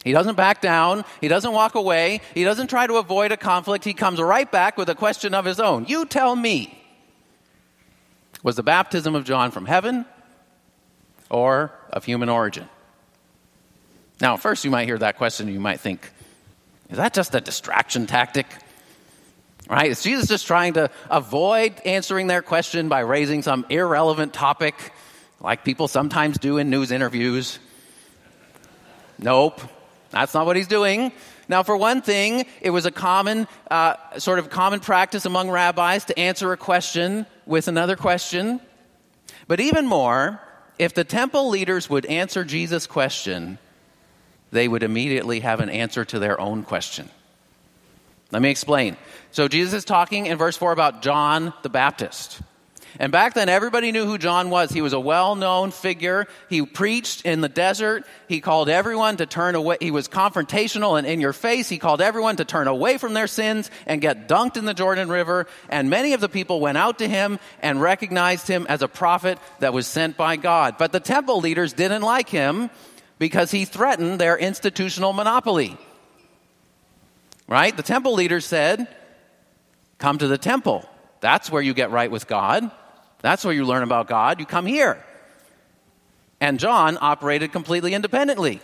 He 0.03 0.13
doesn't 0.13 0.35
back 0.35 0.61
down. 0.61 1.03
He 1.19 1.27
doesn't 1.27 1.51
walk 1.51 1.75
away. 1.75 2.21
He 2.33 2.43
doesn't 2.43 2.67
try 2.67 2.87
to 2.87 2.95
avoid 2.95 3.31
a 3.31 3.37
conflict. 3.37 3.83
He 3.83 3.93
comes 3.93 4.21
right 4.21 4.49
back 4.49 4.77
with 4.77 4.89
a 4.89 4.95
question 4.95 5.33
of 5.33 5.45
his 5.45 5.59
own. 5.59 5.85
You 5.87 6.05
tell 6.05 6.35
me. 6.35 6.75
Was 8.43 8.55
the 8.55 8.63
baptism 8.63 9.15
of 9.15 9.25
John 9.25 9.51
from 9.51 9.65
heaven 9.65 10.05
or 11.29 11.73
of 11.91 12.05
human 12.05 12.29
origin? 12.29 12.69
Now, 14.21 14.37
first 14.37 14.63
you 14.63 14.71
might 14.71 14.85
hear 14.85 14.97
that 14.97 15.17
question 15.17 15.47
and 15.47 15.53
you 15.53 15.59
might 15.59 15.81
think, 15.81 16.09
is 16.89 16.97
that 16.97 17.13
just 17.13 17.35
a 17.35 17.41
distraction 17.41 18.07
tactic? 18.07 18.47
Right? 19.69 19.91
Is 19.91 20.01
Jesus 20.01 20.27
just 20.27 20.47
trying 20.47 20.73
to 20.73 20.89
avoid 21.09 21.79
answering 21.85 22.27
their 22.27 22.41
question 22.41 22.87
by 22.87 23.01
raising 23.01 23.41
some 23.41 23.65
irrelevant 23.69 24.33
topic 24.33 24.93
like 25.41 25.63
people 25.63 25.87
sometimes 25.87 26.37
do 26.37 26.57
in 26.57 26.69
news 26.69 26.91
interviews? 26.91 27.59
Nope. 29.19 29.61
That's 30.11 30.33
not 30.33 30.45
what 30.45 30.55
he's 30.55 30.67
doing. 30.67 31.11
Now, 31.47 31.63
for 31.63 31.75
one 31.77 32.01
thing, 32.01 32.45
it 32.61 32.69
was 32.69 32.85
a 32.85 32.91
common, 32.91 33.47
uh, 33.69 33.95
sort 34.17 34.39
of 34.39 34.49
common 34.49 34.79
practice 34.79 35.25
among 35.25 35.49
rabbis 35.49 36.05
to 36.05 36.17
answer 36.17 36.51
a 36.51 36.57
question 36.57 37.25
with 37.45 37.67
another 37.67 37.95
question. 37.95 38.59
But 39.47 39.59
even 39.59 39.87
more, 39.87 40.39
if 40.77 40.93
the 40.93 41.03
temple 41.03 41.49
leaders 41.49 41.89
would 41.89 42.05
answer 42.05 42.43
Jesus' 42.43 42.87
question, 42.87 43.57
they 44.51 44.67
would 44.67 44.83
immediately 44.83 45.41
have 45.41 45.59
an 45.59 45.69
answer 45.69 46.05
to 46.05 46.19
their 46.19 46.39
own 46.39 46.63
question. 46.63 47.09
Let 48.31 48.41
me 48.41 48.51
explain. 48.51 48.95
So, 49.31 49.47
Jesus 49.47 49.73
is 49.73 49.85
talking 49.85 50.27
in 50.27 50.37
verse 50.37 50.55
4 50.55 50.71
about 50.71 51.01
John 51.01 51.53
the 51.63 51.69
Baptist. 51.69 52.41
And 52.97 53.11
back 53.11 53.33
then, 53.33 53.49
everybody 53.49 53.91
knew 53.91 54.05
who 54.05 54.17
John 54.17 54.49
was. 54.49 54.71
He 54.71 54.81
was 54.81 54.93
a 54.93 54.99
well 54.99 55.35
known 55.35 55.71
figure. 55.71 56.27
He 56.49 56.65
preached 56.65 57.25
in 57.25 57.41
the 57.41 57.49
desert. 57.49 58.05
He 58.27 58.41
called 58.41 58.69
everyone 58.69 59.17
to 59.17 59.25
turn 59.25 59.55
away. 59.55 59.77
He 59.79 59.91
was 59.91 60.07
confrontational 60.07 60.97
and 60.97 61.05
in 61.05 61.21
your 61.21 61.33
face. 61.33 61.69
He 61.69 61.77
called 61.77 62.01
everyone 62.01 62.37
to 62.37 62.45
turn 62.45 62.67
away 62.67 62.97
from 62.97 63.13
their 63.13 63.27
sins 63.27 63.69
and 63.85 64.01
get 64.01 64.27
dunked 64.27 64.57
in 64.57 64.65
the 64.65 64.73
Jordan 64.73 65.09
River. 65.09 65.45
And 65.69 65.89
many 65.89 66.13
of 66.13 66.21
the 66.21 66.29
people 66.29 66.59
went 66.59 66.77
out 66.77 66.99
to 66.99 67.07
him 67.07 67.39
and 67.61 67.81
recognized 67.81 68.47
him 68.47 68.65
as 68.69 68.81
a 68.81 68.87
prophet 68.87 69.37
that 69.59 69.73
was 69.73 69.85
sent 69.85 70.17
by 70.17 70.35
God. 70.35 70.77
But 70.77 70.91
the 70.91 70.99
temple 70.99 71.39
leaders 71.39 71.73
didn't 71.73 72.01
like 72.01 72.29
him 72.29 72.69
because 73.19 73.51
he 73.51 73.65
threatened 73.65 74.19
their 74.19 74.37
institutional 74.37 75.13
monopoly. 75.13 75.77
Right? 77.47 77.75
The 77.75 77.83
temple 77.83 78.13
leaders 78.13 78.45
said, 78.45 78.87
Come 79.97 80.17
to 80.17 80.27
the 80.27 80.37
temple. 80.37 80.89
That's 81.21 81.51
where 81.51 81.61
you 81.61 81.73
get 81.73 81.91
right 81.91 82.09
with 82.09 82.27
God. 82.27 82.69
That's 83.21 83.43
where 83.43 83.53
you 83.53 83.65
learn 83.65 83.83
about 83.83 84.07
God. 84.07 84.39
You 84.39 84.45
come 84.45 84.65
here. 84.65 85.03
And 86.39 86.59
John 86.59 86.97
operated 87.01 87.51
completely 87.51 87.93
independently. 87.93 88.61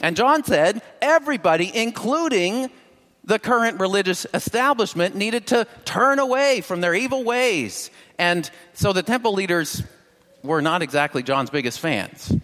And 0.00 0.16
John 0.16 0.44
said 0.44 0.80
everybody, 1.02 1.70
including 1.74 2.70
the 3.24 3.38
current 3.38 3.80
religious 3.80 4.26
establishment, 4.32 5.14
needed 5.14 5.48
to 5.48 5.66
turn 5.84 6.18
away 6.18 6.62
from 6.62 6.80
their 6.80 6.94
evil 6.94 7.24
ways. 7.24 7.90
And 8.18 8.50
so 8.72 8.92
the 8.92 9.02
temple 9.02 9.34
leaders 9.34 9.82
were 10.42 10.62
not 10.62 10.82
exactly 10.82 11.22
John's 11.22 11.50
biggest 11.50 11.80
fans. 11.80 12.34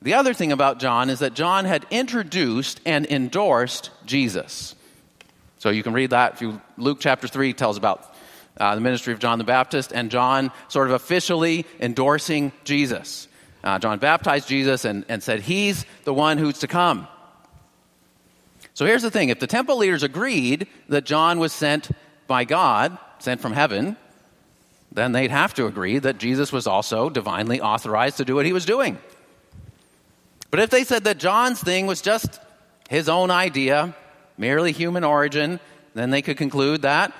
The 0.00 0.14
other 0.14 0.32
thing 0.32 0.52
about 0.52 0.80
John 0.80 1.10
is 1.10 1.18
that 1.18 1.34
John 1.34 1.64
had 1.64 1.86
introduced 1.90 2.80
and 2.86 3.06
endorsed 3.06 3.90
Jesus. 4.06 4.74
So 5.62 5.70
you 5.70 5.84
can 5.84 5.92
read 5.92 6.10
that. 6.10 6.32
If 6.32 6.42
you, 6.42 6.60
Luke 6.76 6.98
chapter 6.98 7.28
3 7.28 7.52
tells 7.52 7.76
about 7.76 8.12
uh, 8.58 8.74
the 8.74 8.80
ministry 8.80 9.12
of 9.12 9.20
John 9.20 9.38
the 9.38 9.44
Baptist 9.44 9.92
and 9.92 10.10
John 10.10 10.50
sort 10.66 10.88
of 10.88 10.94
officially 10.94 11.64
endorsing 11.78 12.50
Jesus. 12.64 13.28
Uh, 13.62 13.78
John 13.78 14.00
baptized 14.00 14.48
Jesus 14.48 14.84
and, 14.84 15.04
and 15.08 15.22
said, 15.22 15.38
He's 15.38 15.86
the 16.02 16.12
one 16.12 16.36
who's 16.38 16.58
to 16.58 16.66
come. 16.66 17.06
So 18.74 18.86
here's 18.86 19.02
the 19.02 19.10
thing 19.12 19.28
if 19.28 19.38
the 19.38 19.46
temple 19.46 19.76
leaders 19.76 20.02
agreed 20.02 20.66
that 20.88 21.04
John 21.04 21.38
was 21.38 21.52
sent 21.52 21.92
by 22.26 22.42
God, 22.42 22.98
sent 23.20 23.40
from 23.40 23.52
heaven, 23.52 23.96
then 24.90 25.12
they'd 25.12 25.30
have 25.30 25.54
to 25.54 25.66
agree 25.66 26.00
that 26.00 26.18
Jesus 26.18 26.50
was 26.50 26.66
also 26.66 27.08
divinely 27.08 27.60
authorized 27.60 28.16
to 28.16 28.24
do 28.24 28.34
what 28.34 28.46
he 28.46 28.52
was 28.52 28.64
doing. 28.64 28.98
But 30.50 30.58
if 30.58 30.70
they 30.70 30.82
said 30.82 31.04
that 31.04 31.18
John's 31.18 31.60
thing 31.60 31.86
was 31.86 32.02
just 32.02 32.40
his 32.90 33.08
own 33.08 33.30
idea, 33.30 33.94
merely 34.36 34.72
human 34.72 35.04
origin, 35.04 35.60
then 35.94 36.10
they 36.10 36.22
could 36.22 36.36
conclude 36.36 36.82
that 36.82 37.12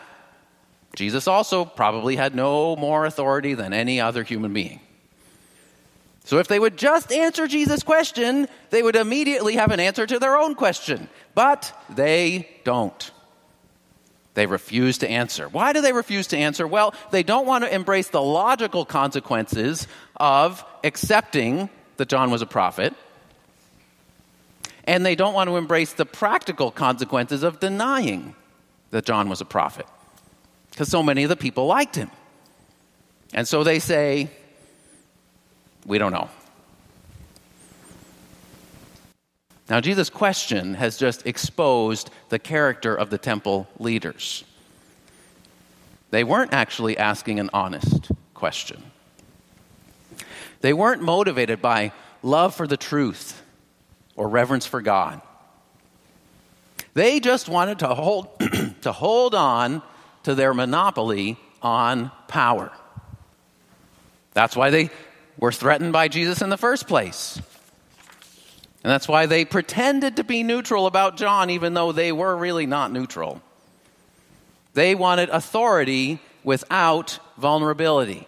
Jesus 0.95 1.27
also 1.27 1.65
probably 1.65 2.17
had 2.17 2.35
no 2.35 2.77
more 2.77 3.07
authority 3.07 3.55
than 3.55 3.73
any 3.73 4.01
other 4.01 4.23
human 4.23 4.53
being. 4.53 4.81
So 6.25 6.39
if 6.39 6.49
they 6.49 6.59
would 6.59 6.77
just 6.77 7.11
answer 7.11 7.49
Jesus' 7.49 7.83
question, 7.83 8.47
they 8.71 8.83
would 8.83 8.95
immediately 8.95 9.55
have 9.55 9.71
an 9.71 9.81
answer 9.81 10.07
to 10.07 10.19
their 10.19 10.37
own 10.37 10.55
question. 10.55 11.09
But 11.35 11.77
they 11.91 12.49
don't. 12.65 13.11
They 14.35 14.47
refuse 14.47 14.99
to 14.99 15.09
answer. 15.09 15.49
Why 15.49 15.73
do 15.73 15.81
they 15.81 15.93
refuse 15.93 16.29
to 16.29 16.39
answer? 16.39 16.67
Well, 16.67 16.95
they 17.11 17.23
don't 17.23 17.47
want 17.47 17.65
to 17.65 17.75
embrace 17.75 18.09
the 18.09 18.23
logical 18.23 18.85
consequences 18.85 19.89
of 20.17 20.65
accepting 20.85 21.69
that 21.97 22.09
John 22.09 22.31
was 22.31 22.41
a 22.41 22.47
prophet 22.47 22.95
and 24.85 25.07
they 25.07 25.15
don't 25.15 25.35
want 25.35 25.49
to 25.49 25.57
embrace 25.57 25.93
the 25.93 26.07
practical 26.07 26.71
consequences 26.71 27.43
of 27.43 27.61
denying 27.61 28.35
that 28.91 29.05
John 29.05 29.29
was 29.29 29.41
a 29.41 29.45
prophet 29.45 29.87
because 30.71 30.89
so 30.89 31.03
many 31.03 31.23
of 31.23 31.29
the 31.29 31.37
people 31.37 31.67
liked 31.67 31.97
him. 31.97 32.11
And 33.33 33.47
so 33.47 33.65
they 33.65 33.79
say, 33.79 34.31
We 35.87 35.99
don't 35.99 36.13
know. 36.13 36.29
Now, 39.69 39.81
Jesus' 39.81 40.11
question 40.11 40.75
has 40.75 40.99
just 40.99 41.27
exposed 41.27 42.11
the 42.29 42.39
character 42.39 42.95
of 42.95 43.11
the 43.11 43.17
temple 43.17 43.69
leaders. 43.79 44.45
They 46.11 46.25
weren't 46.25 46.53
actually 46.53 46.99
asking 46.99 47.41
an 47.41 47.49
honest 47.55 48.11
question. 48.35 48.83
They 50.61 50.75
weren't 50.75 51.01
motivated 51.01 51.63
by 51.63 51.93
love 52.23 52.55
for 52.55 52.67
the 52.67 52.77
truth 52.77 53.42
or 54.17 54.29
reverence 54.29 54.67
for 54.67 54.81
God. 54.81 55.21
They 56.95 57.21
just 57.21 57.49
wanted 57.49 57.81
to 57.81 57.89
hold, 57.89 58.29
to 58.83 58.93
hold 58.93 59.35
on 59.35 59.83
to 60.25 60.35
their 60.35 60.53
monopoly 60.53 61.39
on 61.63 62.11
power. 62.29 62.71
That's 64.35 64.57
why 64.57 64.71
they 64.71 64.91
were 65.39 65.53
threatened 65.53 65.93
by 65.93 66.09
Jesus 66.09 66.43
in 66.43 66.51
the 66.51 66.57
first 66.57 66.87
place. 66.87 67.41
And 68.85 68.91
that's 68.91 69.07
why 69.07 69.27
they 69.27 69.45
pretended 69.45 70.17
to 70.17 70.25
be 70.25 70.43
neutral 70.43 70.87
about 70.87 71.17
John, 71.17 71.51
even 71.51 71.75
though 71.75 71.93
they 71.93 72.13
were 72.13 72.37
really 72.37 72.67
not 72.67 72.93
neutral. 72.93 73.41
They 74.75 74.95
wanted 74.95 75.29
authority 75.29 76.19
without 76.43 77.19
vulnerability. 77.39 78.27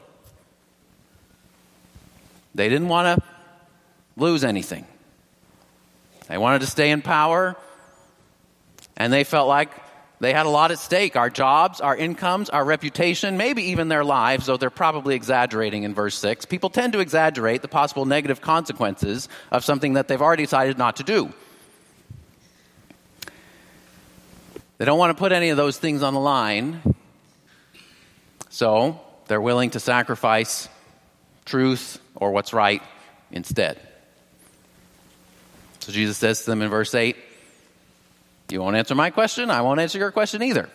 They 2.54 2.68
didn't 2.68 2.88
want 2.88 3.18
to 3.20 3.26
lose 4.16 4.44
anything. 4.44 4.86
They 6.28 6.38
wanted 6.38 6.60
to 6.60 6.66
stay 6.66 6.90
in 6.90 7.02
power, 7.02 7.56
and 8.96 9.12
they 9.12 9.24
felt 9.24 9.48
like 9.48 9.70
they 10.20 10.32
had 10.32 10.46
a 10.46 10.48
lot 10.48 10.70
at 10.70 10.78
stake 10.78 11.16
our 11.16 11.28
jobs, 11.28 11.80
our 11.80 11.94
incomes, 11.94 12.48
our 12.48 12.64
reputation, 12.64 13.36
maybe 13.36 13.64
even 13.64 13.88
their 13.88 14.04
lives, 14.04 14.46
though 14.46 14.56
they're 14.56 14.70
probably 14.70 15.14
exaggerating 15.14 15.82
in 15.82 15.92
verse 15.92 16.16
6. 16.16 16.46
People 16.46 16.70
tend 16.70 16.94
to 16.94 17.00
exaggerate 17.00 17.62
the 17.62 17.68
possible 17.68 18.06
negative 18.06 18.40
consequences 18.40 19.28
of 19.50 19.64
something 19.64 19.94
that 19.94 20.08
they've 20.08 20.22
already 20.22 20.44
decided 20.44 20.78
not 20.78 20.96
to 20.96 21.02
do. 21.02 21.32
They 24.78 24.84
don't 24.84 24.98
want 24.98 25.16
to 25.16 25.20
put 25.20 25.32
any 25.32 25.50
of 25.50 25.56
those 25.56 25.78
things 25.78 26.02
on 26.02 26.14
the 26.14 26.20
line, 26.20 26.94
so 28.48 29.00
they're 29.28 29.40
willing 29.40 29.70
to 29.70 29.80
sacrifice 29.80 30.68
truth 31.44 32.00
or 32.14 32.30
what's 32.32 32.52
right 32.52 32.82
instead. 33.30 33.78
So 35.84 35.92
Jesus 35.92 36.16
says 36.16 36.40
to 36.40 36.46
them 36.46 36.62
in 36.62 36.70
verse 36.70 36.94
8, 36.94 37.14
You 38.48 38.62
won't 38.62 38.74
answer 38.74 38.94
my 38.94 39.10
question, 39.10 39.50
I 39.50 39.60
won't 39.60 39.80
answer 39.80 39.98
your 39.98 40.10
question 40.12 40.42
either. 40.42 40.70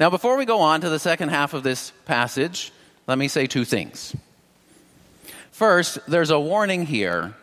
Now, 0.00 0.10
before 0.10 0.36
we 0.36 0.46
go 0.46 0.58
on 0.58 0.80
to 0.80 0.88
the 0.88 0.98
second 0.98 1.28
half 1.28 1.54
of 1.54 1.62
this 1.62 1.92
passage, 2.06 2.72
let 3.06 3.18
me 3.18 3.28
say 3.28 3.46
two 3.46 3.64
things. 3.64 4.16
First, 5.52 6.00
there's 6.08 6.30
a 6.30 6.40
warning 6.40 6.84
here 6.84 7.34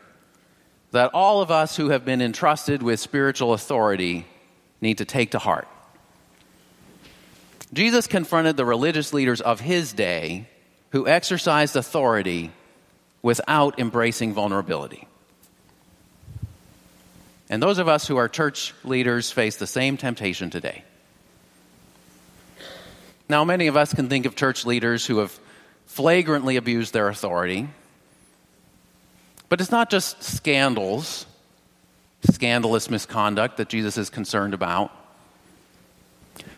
that 0.92 1.12
all 1.14 1.42
of 1.42 1.52
us 1.52 1.78
who 1.78 1.88
have 1.88 2.04
been 2.04 2.22
entrusted 2.22 2.84
with 2.84 3.00
spiritual 3.00 3.54
authority 3.54 4.26
need 4.82 4.98
to 4.98 5.06
take 5.06 5.32
to 5.32 5.40
heart. 5.40 5.70
Jesus 7.72 8.08
confronted 8.08 8.58
the 8.58 8.66
religious 8.66 9.14
leaders 9.14 9.40
of 9.40 9.62
his 9.62 9.94
day 9.94 10.50
who 10.90 11.08
exercised 11.08 11.78
authority 11.78 12.52
without 13.22 13.80
embracing 13.80 14.34
vulnerability. 14.34 15.08
And 17.50 17.64
those 17.64 17.80
of 17.80 17.88
us 17.88 18.08
who 18.08 18.18
are 18.18 18.28
church 18.28 18.74
leaders 18.84 19.32
face 19.32 19.56
the 19.56 19.68
same 19.68 19.98
temptation 19.98 20.50
today. 20.50 20.84
Now, 23.28 23.44
many 23.44 23.68
of 23.68 23.76
us 23.76 23.94
can 23.94 24.10
think 24.10 24.26
of 24.26 24.36
church 24.36 24.66
leaders 24.66 25.06
who 25.06 25.18
have 25.20 25.38
flagrantly 25.86 26.56
abused 26.56 26.94
their 26.94 27.10
authority. 27.10 27.68
But 29.50 29.62
it's 29.62 29.72
not 29.72 29.90
just 29.90 30.24
scandals, 30.24 31.26
scandalous 32.32 32.90
misconduct 32.90 33.58
that 33.58 33.70
Jesus 33.70 33.98
is 33.98 34.10
concerned 34.10 34.54
about. 34.54 34.92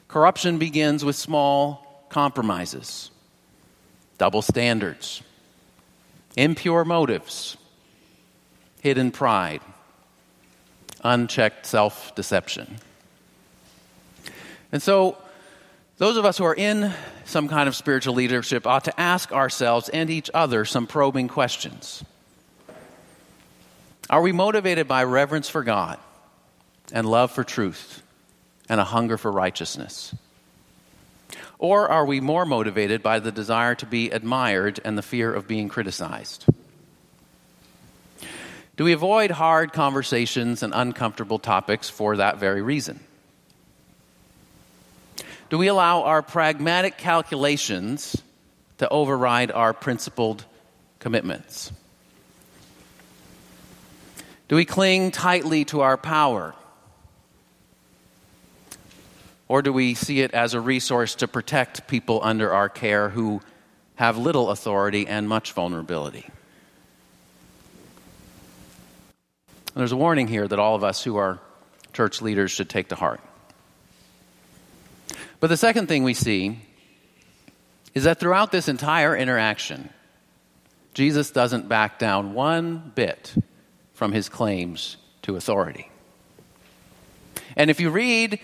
Corruption 0.09 0.57
begins 0.57 1.05
with 1.05 1.15
small 1.15 2.05
compromises, 2.09 3.11
double 4.17 4.41
standards, 4.41 5.21
impure 6.35 6.83
motives, 6.83 7.55
hidden 8.81 9.11
pride, 9.11 9.61
unchecked 11.03 11.65
self 11.65 12.13
deception. 12.15 12.77
And 14.71 14.81
so, 14.81 15.17
those 15.97 16.17
of 16.17 16.25
us 16.25 16.37
who 16.37 16.45
are 16.45 16.55
in 16.55 16.93
some 17.25 17.47
kind 17.47 17.67
of 17.67 17.75
spiritual 17.75 18.15
leadership 18.15 18.65
ought 18.65 18.85
to 18.85 18.99
ask 18.99 19.31
ourselves 19.31 19.89
and 19.89 20.09
each 20.09 20.29
other 20.33 20.65
some 20.65 20.87
probing 20.87 21.27
questions. 21.27 22.03
Are 24.09 24.21
we 24.21 24.31
motivated 24.31 24.87
by 24.87 25.03
reverence 25.03 25.47
for 25.47 25.63
God 25.63 25.99
and 26.91 27.07
love 27.07 27.31
for 27.31 27.43
truth 27.43 28.03
and 28.67 28.79
a 28.79 28.83
hunger 28.83 29.17
for 29.17 29.31
righteousness? 29.31 30.13
Or 31.59 31.87
are 31.87 32.05
we 32.05 32.19
more 32.19 32.45
motivated 32.45 33.03
by 33.03 33.19
the 33.19 33.31
desire 33.31 33.75
to 33.75 33.85
be 33.85 34.09
admired 34.09 34.79
and 34.83 34.97
the 34.97 35.03
fear 35.03 35.31
of 35.31 35.47
being 35.47 35.69
criticized? 35.69 36.45
Do 38.77 38.85
we 38.85 38.93
avoid 38.93 39.31
hard 39.31 39.73
conversations 39.73 40.63
and 40.63 40.73
uncomfortable 40.73 41.39
topics 41.39 41.89
for 41.89 42.17
that 42.17 42.37
very 42.37 42.61
reason? 42.61 42.99
Do 45.49 45.57
we 45.57 45.67
allow 45.67 46.03
our 46.03 46.21
pragmatic 46.21 46.97
calculations 46.97 48.15
to 48.77 48.87
override 48.87 49.51
our 49.51 49.73
principled 49.73 50.45
commitments? 50.99 51.71
Do 54.47 54.55
we 54.55 54.65
cling 54.65 55.11
tightly 55.11 55.65
to 55.65 55.81
our 55.81 55.97
power? 55.97 56.55
Or 59.49 59.61
do 59.61 59.73
we 59.73 59.93
see 59.93 60.21
it 60.21 60.33
as 60.33 60.53
a 60.53 60.61
resource 60.61 61.15
to 61.15 61.27
protect 61.27 61.87
people 61.87 62.21
under 62.23 62.53
our 62.53 62.69
care 62.69 63.09
who 63.09 63.41
have 63.95 64.17
little 64.17 64.49
authority 64.49 65.05
and 65.05 65.27
much 65.27 65.51
vulnerability? 65.51 66.25
There's 69.73 69.91
a 69.91 69.97
warning 69.97 70.27
here 70.27 70.47
that 70.47 70.59
all 70.59 70.75
of 70.75 70.83
us 70.83 71.03
who 71.03 71.17
are 71.17 71.39
church 71.93 72.21
leaders 72.21 72.51
should 72.51 72.69
take 72.69 72.89
to 72.89 72.95
heart. 72.95 73.21
But 75.39 75.47
the 75.47 75.57
second 75.57 75.87
thing 75.87 76.03
we 76.03 76.13
see 76.13 76.59
is 77.95 78.03
that 78.03 78.19
throughout 78.19 78.51
this 78.51 78.67
entire 78.67 79.15
interaction, 79.15 79.89
Jesus 80.93 81.31
doesn't 81.31 81.67
back 81.67 81.99
down 81.99 82.33
one 82.33 82.91
bit 82.95 83.33
from 83.93 84.11
his 84.11 84.29
claims 84.29 84.97
to 85.23 85.35
authority. 85.35 85.89
And 87.55 87.69
if 87.69 87.79
you 87.79 87.89
read 87.89 88.39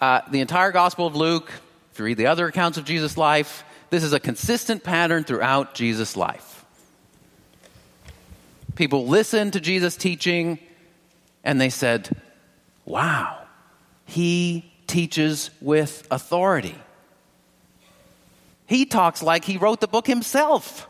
uh, 0.00 0.22
the 0.30 0.40
entire 0.40 0.72
Gospel 0.72 1.06
of 1.06 1.16
Luke, 1.16 1.50
if 1.92 1.98
you 1.98 2.04
read 2.04 2.16
the 2.16 2.26
other 2.26 2.46
accounts 2.46 2.78
of 2.78 2.84
Jesus' 2.84 3.16
life, 3.16 3.64
this 3.90 4.02
is 4.02 4.12
a 4.12 4.20
consistent 4.20 4.82
pattern 4.82 5.24
throughout 5.24 5.74
Jesus' 5.74 6.16
life. 6.16 6.51
People 8.74 9.06
listened 9.06 9.52
to 9.52 9.60
Jesus' 9.60 9.96
teaching 9.96 10.58
and 11.44 11.60
they 11.60 11.70
said, 11.70 12.08
Wow, 12.84 13.38
he 14.06 14.72
teaches 14.86 15.50
with 15.60 16.06
authority. 16.10 16.74
He 18.66 18.86
talks 18.86 19.22
like 19.22 19.44
he 19.44 19.58
wrote 19.58 19.80
the 19.80 19.88
book 19.88 20.06
himself. 20.06 20.88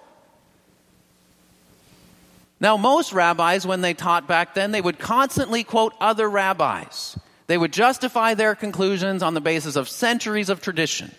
Now, 2.61 2.77
most 2.77 3.13
rabbis, 3.13 3.67
when 3.67 3.81
they 3.81 3.93
taught 3.93 4.29
back 4.29 4.55
then, 4.55 4.71
they 4.71 4.81
would 4.81 5.01
constantly 5.01 5.65
quote 5.65 5.95
other 6.01 6.31
rabbis. 6.31 7.19
They 7.49 7.59
would 7.59 7.73
justify 7.73 8.35
their 8.35 8.55
conclusions 8.55 9.21
on 9.23 9.35
the 9.35 9.41
basis 9.41 9.75
of 9.75 9.89
centuries 9.89 10.49
of 10.49 10.61
tradition. 10.61 11.11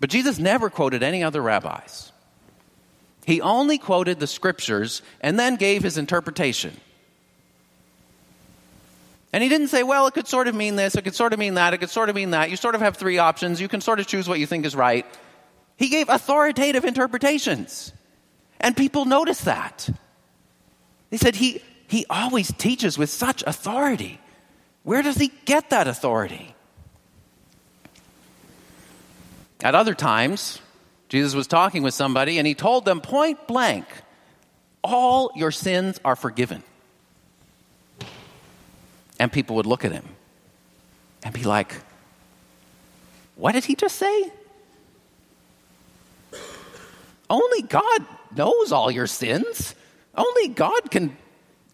But 0.00 0.08
Jesus 0.08 0.38
never 0.38 0.70
quoted 0.70 1.02
any 1.02 1.22
other 1.22 1.42
rabbis. 1.42 2.12
He 3.26 3.40
only 3.40 3.76
quoted 3.76 4.20
the 4.20 4.28
scriptures 4.28 5.02
and 5.20 5.36
then 5.36 5.56
gave 5.56 5.82
his 5.82 5.98
interpretation. 5.98 6.76
And 9.32 9.42
he 9.42 9.48
didn't 9.48 9.68
say, 9.68 9.82
well, 9.82 10.06
it 10.06 10.14
could 10.14 10.28
sort 10.28 10.46
of 10.46 10.54
mean 10.54 10.76
this, 10.76 10.94
it 10.94 11.02
could 11.02 11.16
sort 11.16 11.32
of 11.32 11.40
mean 11.40 11.54
that, 11.54 11.74
it 11.74 11.78
could 11.78 11.90
sort 11.90 12.08
of 12.08 12.14
mean 12.14 12.30
that. 12.30 12.50
You 12.50 12.56
sort 12.56 12.76
of 12.76 12.80
have 12.80 12.96
three 12.96 13.18
options. 13.18 13.60
You 13.60 13.66
can 13.66 13.80
sort 13.80 13.98
of 13.98 14.06
choose 14.06 14.28
what 14.28 14.38
you 14.38 14.46
think 14.46 14.64
is 14.64 14.76
right. 14.76 15.04
He 15.76 15.88
gave 15.88 16.08
authoritative 16.08 16.84
interpretations. 16.84 17.92
And 18.60 18.76
people 18.76 19.04
noticed 19.04 19.44
that. 19.44 19.90
They 21.10 21.16
said, 21.16 21.34
he, 21.34 21.60
he 21.88 22.06
always 22.08 22.52
teaches 22.52 22.96
with 22.96 23.10
such 23.10 23.42
authority. 23.44 24.20
Where 24.84 25.02
does 25.02 25.16
he 25.16 25.32
get 25.44 25.70
that 25.70 25.88
authority? 25.88 26.54
At 29.62 29.74
other 29.74 29.94
times, 29.94 30.60
Jesus 31.08 31.34
was 31.34 31.46
talking 31.46 31.82
with 31.82 31.94
somebody 31.94 32.38
and 32.38 32.46
he 32.46 32.54
told 32.54 32.84
them 32.84 33.00
point 33.00 33.46
blank, 33.46 33.86
All 34.82 35.30
your 35.36 35.50
sins 35.50 36.00
are 36.04 36.16
forgiven. 36.16 36.62
And 39.18 39.32
people 39.32 39.56
would 39.56 39.66
look 39.66 39.84
at 39.84 39.92
him 39.92 40.04
and 41.22 41.32
be 41.32 41.44
like, 41.44 41.74
What 43.36 43.52
did 43.52 43.64
he 43.64 43.74
just 43.74 43.96
say? 43.96 44.30
Only 47.28 47.62
God 47.62 48.06
knows 48.34 48.72
all 48.72 48.90
your 48.90 49.06
sins. 49.06 49.74
Only 50.14 50.48
God 50.48 50.90
can 50.90 51.16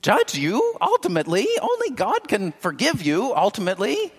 judge 0.00 0.34
you 0.34 0.76
ultimately. 0.80 1.46
Only 1.60 1.90
God 1.90 2.26
can 2.28 2.52
forgive 2.52 3.02
you 3.02 3.34
ultimately. 3.34 4.12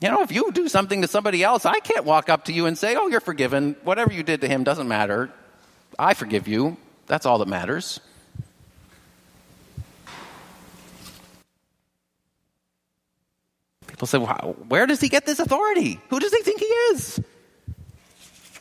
You 0.00 0.10
know, 0.10 0.22
if 0.22 0.32
you 0.32 0.50
do 0.52 0.66
something 0.68 1.02
to 1.02 1.08
somebody 1.08 1.44
else, 1.44 1.66
I 1.66 1.78
can't 1.80 2.06
walk 2.06 2.30
up 2.30 2.46
to 2.46 2.52
you 2.52 2.64
and 2.66 2.76
say, 2.76 2.96
Oh, 2.96 3.08
you're 3.08 3.20
forgiven. 3.20 3.76
Whatever 3.84 4.12
you 4.12 4.22
did 4.22 4.40
to 4.40 4.48
him 4.48 4.64
doesn't 4.64 4.88
matter. 4.88 5.30
I 5.98 6.14
forgive 6.14 6.48
you. 6.48 6.78
That's 7.06 7.26
all 7.26 7.38
that 7.38 7.48
matters. 7.48 8.00
People 13.86 14.06
say, 14.06 14.16
well, 14.16 14.56
Where 14.68 14.86
does 14.86 15.00
he 15.00 15.10
get 15.10 15.26
this 15.26 15.38
authority? 15.38 16.00
Who 16.08 16.18
does 16.18 16.32
he 16.32 16.42
think 16.42 16.60
he 16.60 16.66
is? 16.66 17.20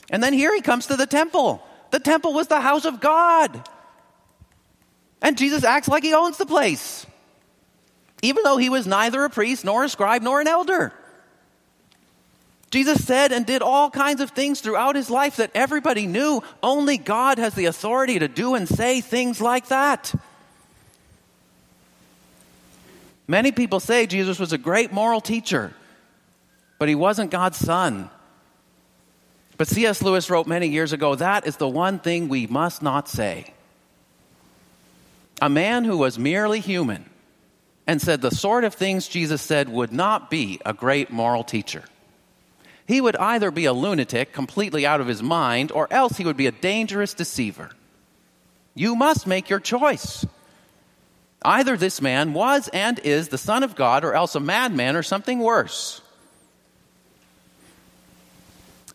And 0.09 0.21
then 0.21 0.33
here 0.33 0.53
he 0.53 0.61
comes 0.61 0.87
to 0.87 0.97
the 0.97 1.05
temple. 1.05 1.63
The 1.91 1.99
temple 1.99 2.33
was 2.33 2.47
the 2.47 2.59
house 2.59 2.83
of 2.83 2.99
God. 2.99 3.67
And 5.21 5.37
Jesus 5.37 5.63
acts 5.63 5.87
like 5.87 6.03
he 6.03 6.13
owns 6.13 6.37
the 6.37 6.45
place, 6.45 7.05
even 8.21 8.43
though 8.43 8.57
he 8.57 8.69
was 8.69 8.87
neither 8.87 9.23
a 9.23 9.29
priest, 9.29 9.65
nor 9.65 9.83
a 9.83 9.89
scribe, 9.89 10.21
nor 10.21 10.41
an 10.41 10.47
elder. 10.47 10.93
Jesus 12.69 13.03
said 13.03 13.31
and 13.31 13.45
did 13.45 13.61
all 13.61 13.89
kinds 13.89 14.21
of 14.21 14.31
things 14.31 14.61
throughout 14.61 14.95
his 14.95 15.09
life 15.09 15.37
that 15.37 15.51
everybody 15.55 16.05
knew. 16.05 16.43
Only 16.61 16.97
God 16.97 17.39
has 17.39 17.55
the 17.55 17.65
authority 17.65 18.19
to 18.19 18.27
do 18.27 18.53
and 18.53 18.67
say 18.67 19.01
things 19.01 19.41
like 19.41 19.69
that. 19.69 20.13
Many 23.27 23.51
people 23.51 23.79
say 23.79 24.05
Jesus 24.05 24.39
was 24.39 24.53
a 24.53 24.57
great 24.57 24.91
moral 24.91 25.21
teacher, 25.21 25.73
but 26.77 26.89
he 26.89 26.95
wasn't 26.95 27.31
God's 27.31 27.57
son. 27.57 28.09
But 29.57 29.67
C.S. 29.67 30.01
Lewis 30.01 30.29
wrote 30.29 30.47
many 30.47 30.67
years 30.67 30.93
ago 30.93 31.15
that 31.15 31.45
is 31.45 31.57
the 31.57 31.67
one 31.67 31.99
thing 31.99 32.29
we 32.29 32.47
must 32.47 32.81
not 32.81 33.07
say. 33.09 33.53
A 35.41 35.49
man 35.49 35.85
who 35.85 35.97
was 35.97 36.19
merely 36.19 36.59
human 36.59 37.09
and 37.85 38.01
said 38.01 38.21
the 38.21 38.31
sort 38.31 38.63
of 38.63 38.73
things 38.73 39.07
Jesus 39.07 39.41
said 39.41 39.69
would 39.69 39.91
not 39.91 40.29
be 40.29 40.59
a 40.65 40.73
great 40.73 41.11
moral 41.11 41.43
teacher. 41.43 41.83
He 42.89 43.01
would 43.01 43.15
either 43.17 43.51
be 43.51 43.65
a 43.65 43.71
lunatic, 43.71 44.33
completely 44.33 44.83
out 44.83 44.99
of 44.99 45.05
his 45.05 45.21
mind, 45.21 45.71
or 45.71 45.87
else 45.93 46.17
he 46.17 46.25
would 46.25 46.35
be 46.35 46.47
a 46.47 46.51
dangerous 46.51 47.13
deceiver. 47.13 47.69
You 48.73 48.95
must 48.95 49.27
make 49.27 49.47
your 49.47 49.59
choice. 49.59 50.25
Either 51.43 51.77
this 51.77 52.01
man 52.01 52.33
was 52.33 52.67
and 52.69 52.97
is 52.97 53.27
the 53.27 53.37
Son 53.37 53.61
of 53.61 53.75
God, 53.75 54.03
or 54.03 54.15
else 54.15 54.33
a 54.33 54.39
madman 54.39 54.95
or 54.95 55.03
something 55.03 55.37
worse. 55.37 56.01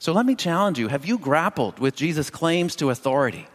So 0.00 0.12
let 0.12 0.26
me 0.26 0.35
challenge 0.35 0.76
you 0.80 0.88
have 0.88 1.07
you 1.07 1.16
grappled 1.16 1.78
with 1.78 1.94
Jesus' 1.94 2.30
claims 2.30 2.74
to 2.76 2.90
authority? 2.90 3.46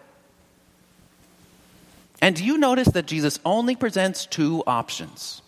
And 2.22 2.38
do 2.38 2.46
you 2.46 2.58
notice 2.58 2.88
that 2.88 3.08
Jesus 3.08 3.42
only 3.44 3.76
presents 3.76 4.26
two 4.26 4.64
options 4.66 5.42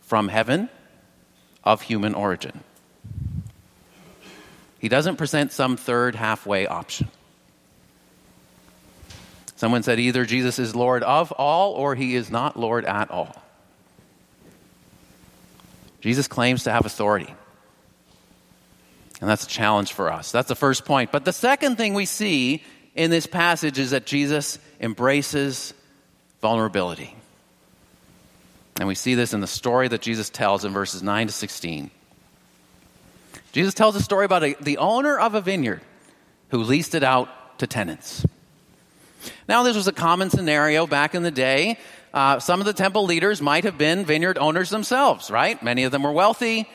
from 0.00 0.28
heaven 0.28 0.70
of 1.62 1.82
human 1.82 2.14
origin? 2.14 2.64
He 4.80 4.88
doesn't 4.88 5.16
present 5.16 5.52
some 5.52 5.76
third 5.76 6.16
halfway 6.16 6.66
option. 6.66 7.08
Someone 9.56 9.82
said 9.82 10.00
either 10.00 10.24
Jesus 10.24 10.58
is 10.58 10.74
Lord 10.74 11.02
of 11.02 11.32
all 11.32 11.72
or 11.72 11.94
he 11.94 12.16
is 12.16 12.30
not 12.30 12.58
Lord 12.58 12.86
at 12.86 13.10
all. 13.10 13.40
Jesus 16.00 16.28
claims 16.28 16.64
to 16.64 16.72
have 16.72 16.86
authority. 16.86 17.32
And 19.20 19.28
that's 19.28 19.44
a 19.44 19.48
challenge 19.48 19.92
for 19.92 20.10
us. 20.10 20.32
That's 20.32 20.48
the 20.48 20.54
first 20.54 20.86
point. 20.86 21.12
But 21.12 21.26
the 21.26 21.32
second 21.32 21.76
thing 21.76 21.92
we 21.92 22.06
see 22.06 22.62
in 22.94 23.10
this 23.10 23.26
passage 23.26 23.78
is 23.78 23.90
that 23.90 24.06
Jesus 24.06 24.58
embraces 24.80 25.74
vulnerability. 26.40 27.14
And 28.78 28.88
we 28.88 28.94
see 28.94 29.14
this 29.14 29.34
in 29.34 29.40
the 29.40 29.46
story 29.46 29.88
that 29.88 30.00
Jesus 30.00 30.30
tells 30.30 30.64
in 30.64 30.72
verses 30.72 31.02
9 31.02 31.26
to 31.26 31.32
16. 31.34 31.90
Jesus 33.52 33.74
tells 33.74 33.96
a 33.96 34.02
story 34.02 34.24
about 34.24 34.44
a, 34.44 34.54
the 34.60 34.78
owner 34.78 35.18
of 35.18 35.34
a 35.34 35.40
vineyard 35.40 35.80
who 36.50 36.58
leased 36.58 36.94
it 36.94 37.02
out 37.02 37.58
to 37.58 37.66
tenants. 37.66 38.24
Now, 39.48 39.62
this 39.62 39.76
was 39.76 39.88
a 39.88 39.92
common 39.92 40.30
scenario 40.30 40.86
back 40.86 41.14
in 41.14 41.22
the 41.22 41.30
day. 41.30 41.78
Uh, 42.12 42.38
some 42.38 42.60
of 42.60 42.66
the 42.66 42.72
temple 42.72 43.04
leaders 43.04 43.40
might 43.42 43.64
have 43.64 43.78
been 43.78 44.04
vineyard 44.04 44.38
owners 44.38 44.70
themselves, 44.70 45.30
right? 45.30 45.62
Many 45.62 45.84
of 45.84 45.92
them 45.92 46.02
were 46.02 46.12
wealthy. 46.12 46.68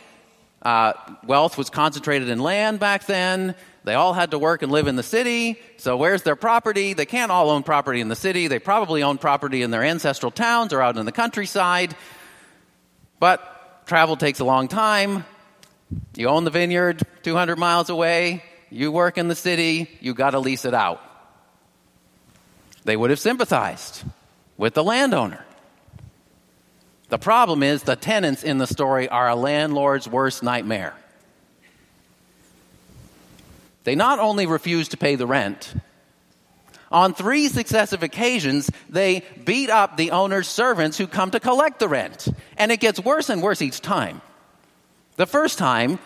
Uh, 0.61 0.93
wealth 1.25 1.57
was 1.57 1.69
concentrated 1.69 2.29
in 2.29 2.39
land 2.39 2.79
back 2.79 3.05
then. 3.05 3.55
They 3.83 3.93
all 3.93 4.13
had 4.13 4.31
to 4.31 4.39
work 4.39 4.63
and 4.63 4.71
live 4.71 4.88
in 4.88 4.95
the 4.95 5.03
city. 5.03 5.59
So, 5.77 5.95
where's 5.95 6.23
their 6.23 6.35
property? 6.35 6.93
They 6.93 7.05
can't 7.05 7.31
all 7.31 7.51
own 7.51 7.63
property 7.63 8.01
in 8.01 8.07
the 8.07 8.15
city. 8.15 8.47
They 8.47 8.57
probably 8.57 9.03
own 9.03 9.19
property 9.19 9.61
in 9.61 9.69
their 9.69 9.83
ancestral 9.83 10.31
towns 10.31 10.73
or 10.73 10.81
out 10.81 10.97
in 10.97 11.05
the 11.05 11.11
countryside. 11.11 11.95
But 13.19 13.85
travel 13.85 14.17
takes 14.17 14.39
a 14.39 14.45
long 14.45 14.67
time. 14.67 15.25
You 16.15 16.30
own 16.30 16.43
the 16.43 16.52
vineyard 16.52 17.02
200 17.24 17.58
miles 17.58 17.89
away. 17.89 18.43
You 18.69 18.91
work 18.91 19.17
in 19.17 19.28
the 19.28 19.36
city. 19.36 19.89
You 20.02 20.13
got 20.13 20.32
to 20.32 20.39
lease 20.39 20.65
it 20.65 20.74
out. 20.74 21.02
They 22.84 22.95
would 22.95 23.10
have 23.10 23.19
sympathized 23.19 24.04
with 24.58 24.74
the 24.74 24.84
landowner. 24.84 25.45
The 27.10 27.17
problem 27.19 27.63
is 27.63 27.84
the 27.84 27.95
tenants 27.95 28.43
in 28.43 28.58
the 28.58 28.67
story 28.67 29.08
are 29.10 29.30
a 29.30 29.36
landlord's 29.36 30.08
worst 30.08 30.43
nightmare. 30.43 30.93
They 33.84 33.95
not 33.95 34.19
only 34.19 34.48
refuse 34.48 34.89
to 34.89 34.98
pay 34.98 35.15
the 35.15 35.28
rent, 35.28 35.76
on 36.91 37.13
three 37.13 37.48
successive 37.48 38.04
occasions, 38.04 38.71
they 38.89 39.24
beat 39.43 39.69
up 39.69 39.98
the 39.98 40.12
owner's 40.12 40.48
servants 40.48 40.98
who 40.98 41.08
come 41.08 41.32
to 41.32 41.39
collect 41.39 41.80
the 41.80 41.88
rent. 41.88 42.28
And 42.58 42.71
it 42.71 42.80
gets 42.80 43.00
worse 43.00 43.30
and 43.30 43.41
worse 43.41 43.62
each 43.62 43.82
time. 43.82 44.21
The 45.15 45.25
first 45.25 45.58
time, 45.58 45.99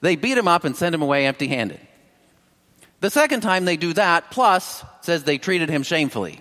they 0.00 0.16
beat 0.16 0.36
him 0.36 0.48
up 0.48 0.64
and 0.64 0.76
send 0.76 0.94
him 0.94 1.02
away 1.02 1.26
empty 1.26 1.48
handed. 1.48 1.80
The 3.00 3.10
second 3.10 3.40
time 3.40 3.64
they 3.64 3.76
do 3.76 3.92
that, 3.94 4.30
plus, 4.30 4.84
says 5.00 5.24
they 5.24 5.38
treated 5.38 5.68
him 5.68 5.82
shamefully. 5.82 6.40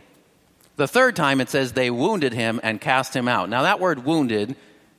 The 0.75 0.87
third 0.87 1.15
time 1.15 1.41
it 1.41 1.49
says 1.49 1.73
they 1.73 1.89
wounded 1.89 2.33
him 2.33 2.59
and 2.63 2.81
cast 2.81 3.15
him 3.15 3.27
out. 3.27 3.49
Now, 3.49 3.63
that 3.63 3.79
word 3.79 4.05
wounded 4.05 4.55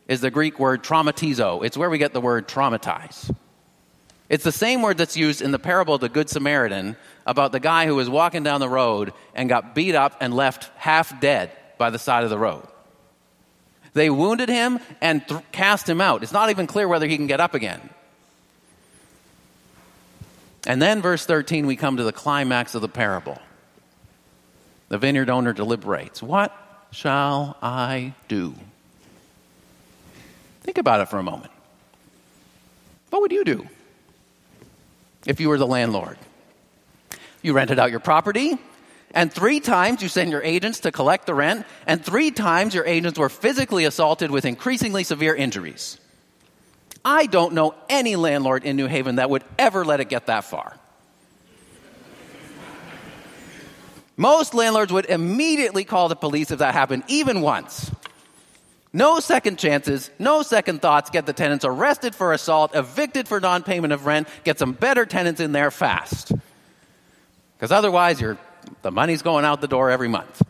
is 0.09 0.21
the 0.21 0.31
Greek 0.31 0.59
word 0.59 0.83
traumatizo. 0.83 1.65
It's 1.65 1.77
where 1.77 1.91
we 1.91 1.99
get 1.99 2.13
the 2.13 2.21
word 2.21 2.49
traumatize. 2.49 3.35
It's 4.29 4.45
the 4.45 4.53
same 4.53 4.83
word 4.83 4.97
that's 4.97 5.17
used 5.17 5.43
in 5.43 5.51
the 5.51 5.59
parable 5.59 5.95
of 5.95 6.01
the 6.01 6.09
Good 6.09 6.31
Samaritan 6.31 6.97
about 7.27 7.53
the 7.53 7.61
guy 7.61 7.87
who 7.87 7.95
was 7.95 8.09
walking 8.09 8.43
down 8.43 8.61
the 8.61 8.69
road 8.69 9.13
and 9.35 9.49
got 9.49 9.75
beat 9.75 9.95
up 9.95 10.17
and 10.21 10.35
left 10.35 10.71
half 10.77 11.21
dead 11.21 11.53
by 11.79 11.91
the 11.91 11.99
side 11.99 12.25
of 12.25 12.31
the 12.31 12.39
road. 12.39 12.67
They 13.95 14.09
wounded 14.11 14.49
him 14.49 14.81
and 15.01 15.27
th- 15.27 15.43
cast 15.53 15.89
him 15.89 16.01
out. 16.01 16.23
It's 16.23 16.33
not 16.33 16.51
even 16.51 16.67
clear 16.67 16.89
whether 16.89 17.07
he 17.07 17.17
can 17.17 17.27
get 17.27 17.41
up 17.41 17.55
again. 17.55 17.91
And 20.67 20.81
then, 20.81 21.03
verse 21.03 21.27
13, 21.27 21.67
we 21.67 21.77
come 21.77 21.97
to 21.97 22.05
the 22.05 22.13
climax 22.13 22.75
of 22.75 22.83
the 22.83 22.89
parable. 22.89 23.39
The 24.89 24.99
vineyard 24.99 25.29
owner 25.31 25.53
deliberates 25.53 26.23
What 26.23 26.57
shall 26.91 27.57
I 27.63 28.15
do? 28.29 28.55
Think 30.63 30.79
about 30.79 31.01
it 31.01 31.09
for 31.09 31.19
a 31.19 31.23
moment. 31.23 31.51
What 33.11 33.23
would 33.23 33.33
you 33.33 33.45
do? 33.45 33.69
if 35.27 35.41
you 35.41 35.49
were 35.49 35.59
the 35.59 35.67
landlord. 35.67 36.19
You 37.43 37.53
rented 37.53 37.79
out 37.79 37.91
your 37.91 38.01
property, 38.01 38.59
and 39.15 39.33
three 39.33 39.61
times 39.61 40.03
you 40.03 40.09
send 40.09 40.31
your 40.31 40.43
agents 40.43 40.81
to 40.81 40.93
collect 40.93 41.27
the 41.27 41.35
rent, 41.35 41.67
and 41.87 42.05
three 42.05 42.31
times 42.31 42.75
your 42.75 42.87
agents 42.87 43.19
were 43.19 43.29
physically 43.29 43.85
assaulted 43.85 44.31
with 44.31 44.45
increasingly 44.45 45.05
severe 45.05 45.35
injuries. 45.35 45.99
I 47.05 47.27
don't 47.27 47.55
know 47.55 47.75
any 47.89 48.17
landlord 48.17 48.65
in 48.65 48.77
New 48.77 48.87
Haven 48.87 49.17
that 49.17 49.29
would 49.29 49.45
ever 49.59 49.85
let 49.85 50.01
it 50.01 50.09
get 50.09 50.27
that 50.27 50.45
far. 50.45 50.77
Most 54.17 54.55
landlords 54.55 54.93
would 54.93 55.07
immediately 55.07 55.85
call 55.85 56.09
the 56.09 56.17
police 56.17 56.51
if 56.51 56.59
that 56.59 56.75
happened, 56.75 57.03
even 57.09 57.41
once. 57.41 57.91
No 58.93 59.21
second 59.21 59.59
chances, 59.59 60.11
no 60.19 60.43
second 60.43 60.83
thoughts. 60.83 61.09
Get 61.09 61.25
the 61.25 61.33
tenants 61.33 61.65
arrested 61.65 62.15
for 62.15 62.33
assault, 62.33 62.75
evicted 62.75 63.27
for 63.27 63.41
non 63.41 63.63
payment 63.63 63.93
of 63.93 64.05
rent, 64.05 64.29
get 64.45 64.59
some 64.59 64.73
better 64.73 65.07
tenants 65.07 65.41
in 65.41 65.53
there 65.53 65.71
fast. 65.71 66.31
Because 67.57 67.73
otherwise, 67.73 68.21
you're, 68.21 68.37
the 68.83 68.91
money's 68.91 69.23
going 69.23 69.45
out 69.45 69.61
the 69.61 69.69
door 69.69 69.91
every 69.91 70.09
month. 70.09 70.43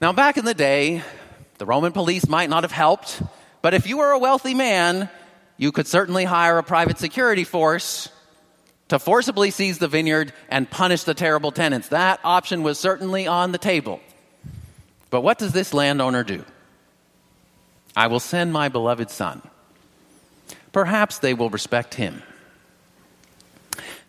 Now, 0.00 0.12
back 0.12 0.36
in 0.36 0.44
the 0.44 0.54
day, 0.54 1.02
the 1.58 1.66
Roman 1.66 1.92
police 1.92 2.28
might 2.28 2.50
not 2.50 2.64
have 2.64 2.72
helped, 2.72 3.22
but 3.62 3.74
if 3.74 3.86
you 3.86 3.98
were 3.98 4.10
a 4.10 4.18
wealthy 4.18 4.54
man, 4.54 5.08
you 5.56 5.72
could 5.72 5.86
certainly 5.86 6.24
hire 6.24 6.58
a 6.58 6.62
private 6.62 6.98
security 6.98 7.44
force 7.44 8.10
to 8.88 8.98
forcibly 8.98 9.50
seize 9.50 9.78
the 9.78 9.88
vineyard 9.88 10.32
and 10.48 10.70
punish 10.70 11.02
the 11.04 11.14
terrible 11.14 11.50
tenants. 11.50 11.88
That 11.88 12.20
option 12.22 12.62
was 12.62 12.78
certainly 12.78 13.26
on 13.26 13.52
the 13.52 13.58
table. 13.58 14.00
But 15.10 15.22
what 15.22 15.38
does 15.38 15.52
this 15.52 15.72
landowner 15.72 16.24
do? 16.24 16.44
I 17.96 18.08
will 18.08 18.20
send 18.20 18.52
my 18.52 18.68
beloved 18.68 19.10
son. 19.10 19.42
Perhaps 20.72 21.18
they 21.20 21.32
will 21.32 21.48
respect 21.48 21.94
him. 21.94 22.22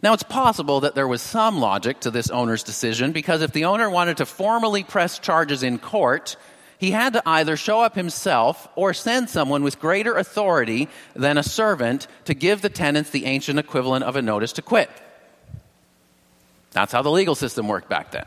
Now, 0.04 0.14
it's 0.14 0.24
possible 0.24 0.82
that 0.82 0.94
there 0.94 1.08
was 1.08 1.22
some 1.22 1.60
logic 1.60 2.02
to 2.02 2.12
this 2.12 2.30
owner's 2.30 2.64
decision 2.64 3.12
because 3.12 3.42
if 3.42 3.52
the 3.52 3.66
owner 3.66 3.90
wanted 3.90 4.18
to 4.18 4.26
formally 4.26 4.84
press 4.84 5.18
charges 5.18 5.64
in 5.64 5.80
court, 5.80 6.38
he 6.78 6.92
had 6.92 7.14
to 7.14 7.24
either 7.26 7.58
show 7.58 7.82
up 7.82 7.96
himself 7.96 8.68
or 8.76 8.94
send 8.94 9.30
someone 9.30 9.64
with 9.64 9.80
greater 9.80 10.16
authority 10.16 10.88
than 11.16 11.38
a 11.38 11.44
servant 11.44 12.08
to 12.26 12.36
give 12.36 12.62
the 12.62 12.70
tenants 12.70 13.10
the 13.10 13.26
ancient 13.26 13.58
equivalent 13.58 14.04
of 14.04 14.16
a 14.16 14.22
notice 14.22 14.54
to 14.54 14.62
quit. 14.62 14.90
That's 16.72 16.92
how 16.92 17.02
the 17.02 17.10
legal 17.10 17.34
system 17.34 17.68
worked 17.68 17.90
back 17.90 18.12
then. 18.12 18.26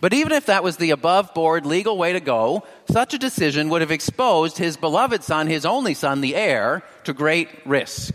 But 0.00 0.14
even 0.14 0.32
if 0.32 0.46
that 0.46 0.62
was 0.62 0.76
the 0.76 0.92
above 0.92 1.34
board 1.34 1.66
legal 1.66 1.98
way 1.98 2.12
to 2.12 2.20
go, 2.20 2.64
such 2.88 3.14
a 3.14 3.18
decision 3.18 3.68
would 3.68 3.80
have 3.80 3.90
exposed 3.90 4.58
his 4.58 4.76
beloved 4.76 5.24
son, 5.24 5.48
his 5.48 5.66
only 5.66 5.94
son, 5.94 6.20
the 6.20 6.36
heir, 6.36 6.82
to 7.04 7.12
great 7.12 7.48
risk. 7.66 8.14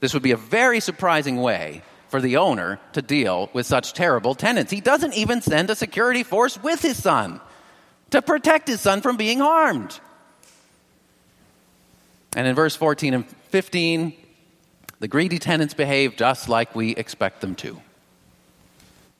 This 0.00 0.14
would 0.14 0.22
be 0.22 0.32
a 0.32 0.36
very 0.36 0.80
surprising 0.80 1.36
way 1.36 1.82
for 2.08 2.20
the 2.20 2.38
owner 2.38 2.80
to 2.94 3.02
deal 3.02 3.50
with 3.52 3.66
such 3.66 3.92
terrible 3.92 4.34
tenants. 4.34 4.72
He 4.72 4.80
doesn't 4.80 5.14
even 5.14 5.42
send 5.42 5.70
a 5.70 5.76
security 5.76 6.22
force 6.22 6.60
with 6.60 6.82
his 6.82 7.00
son 7.00 7.40
to 8.10 8.20
protect 8.20 8.66
his 8.66 8.80
son 8.80 9.00
from 9.02 9.16
being 9.16 9.38
harmed. 9.38 10.00
And 12.34 12.46
in 12.46 12.54
verse 12.54 12.74
14 12.76 13.14
and 13.14 13.28
15, 13.50 14.12
the 14.98 15.08
greedy 15.08 15.38
tenants 15.38 15.74
behave 15.74 16.16
just 16.16 16.48
like 16.48 16.74
we 16.74 16.94
expect 16.94 17.40
them 17.40 17.54
to. 17.56 17.80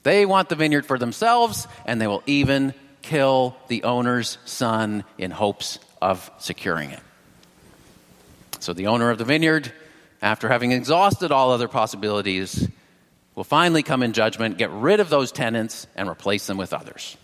They 0.02 0.24
want 0.24 0.48
the 0.48 0.56
vineyard 0.56 0.86
for 0.86 0.98
themselves, 0.98 1.68
and 1.84 2.00
they 2.00 2.06
will 2.06 2.22
even 2.26 2.74
kill 3.02 3.56
the 3.68 3.84
owner's 3.84 4.38
son 4.44 5.04
in 5.18 5.30
hopes 5.30 5.78
of 6.00 6.30
securing 6.38 6.90
it. 6.90 7.00
So 8.60 8.72
the 8.72 8.86
owner 8.88 9.10
of 9.10 9.18
the 9.18 9.24
vineyard, 9.24 9.72
after 10.22 10.48
having 10.48 10.72
exhausted 10.72 11.33
all 11.33 11.50
other 11.50 11.68
possibilities, 11.68 12.68
will 13.35 13.44
finally 13.44 13.83
come 13.83 14.02
in 14.02 14.12
judgment, 14.12 14.59
get 14.59 14.70
rid 14.70 15.00
of 15.00 15.09
those 15.09 15.33
tenants, 15.33 15.87
and 15.96 16.09
replace 16.09 16.46
them 16.46 16.56
with 16.56 16.72
others. 16.72 17.16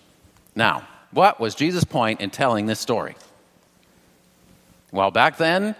Now, 0.54 0.86
what 1.10 1.38
was 1.38 1.54
Jesus' 1.54 1.84
point 1.84 2.20
in 2.20 2.30
telling 2.30 2.66
this 2.66 2.80
story? 2.80 3.16
Well, 4.92 5.10
back 5.10 5.36
then, 5.36 5.74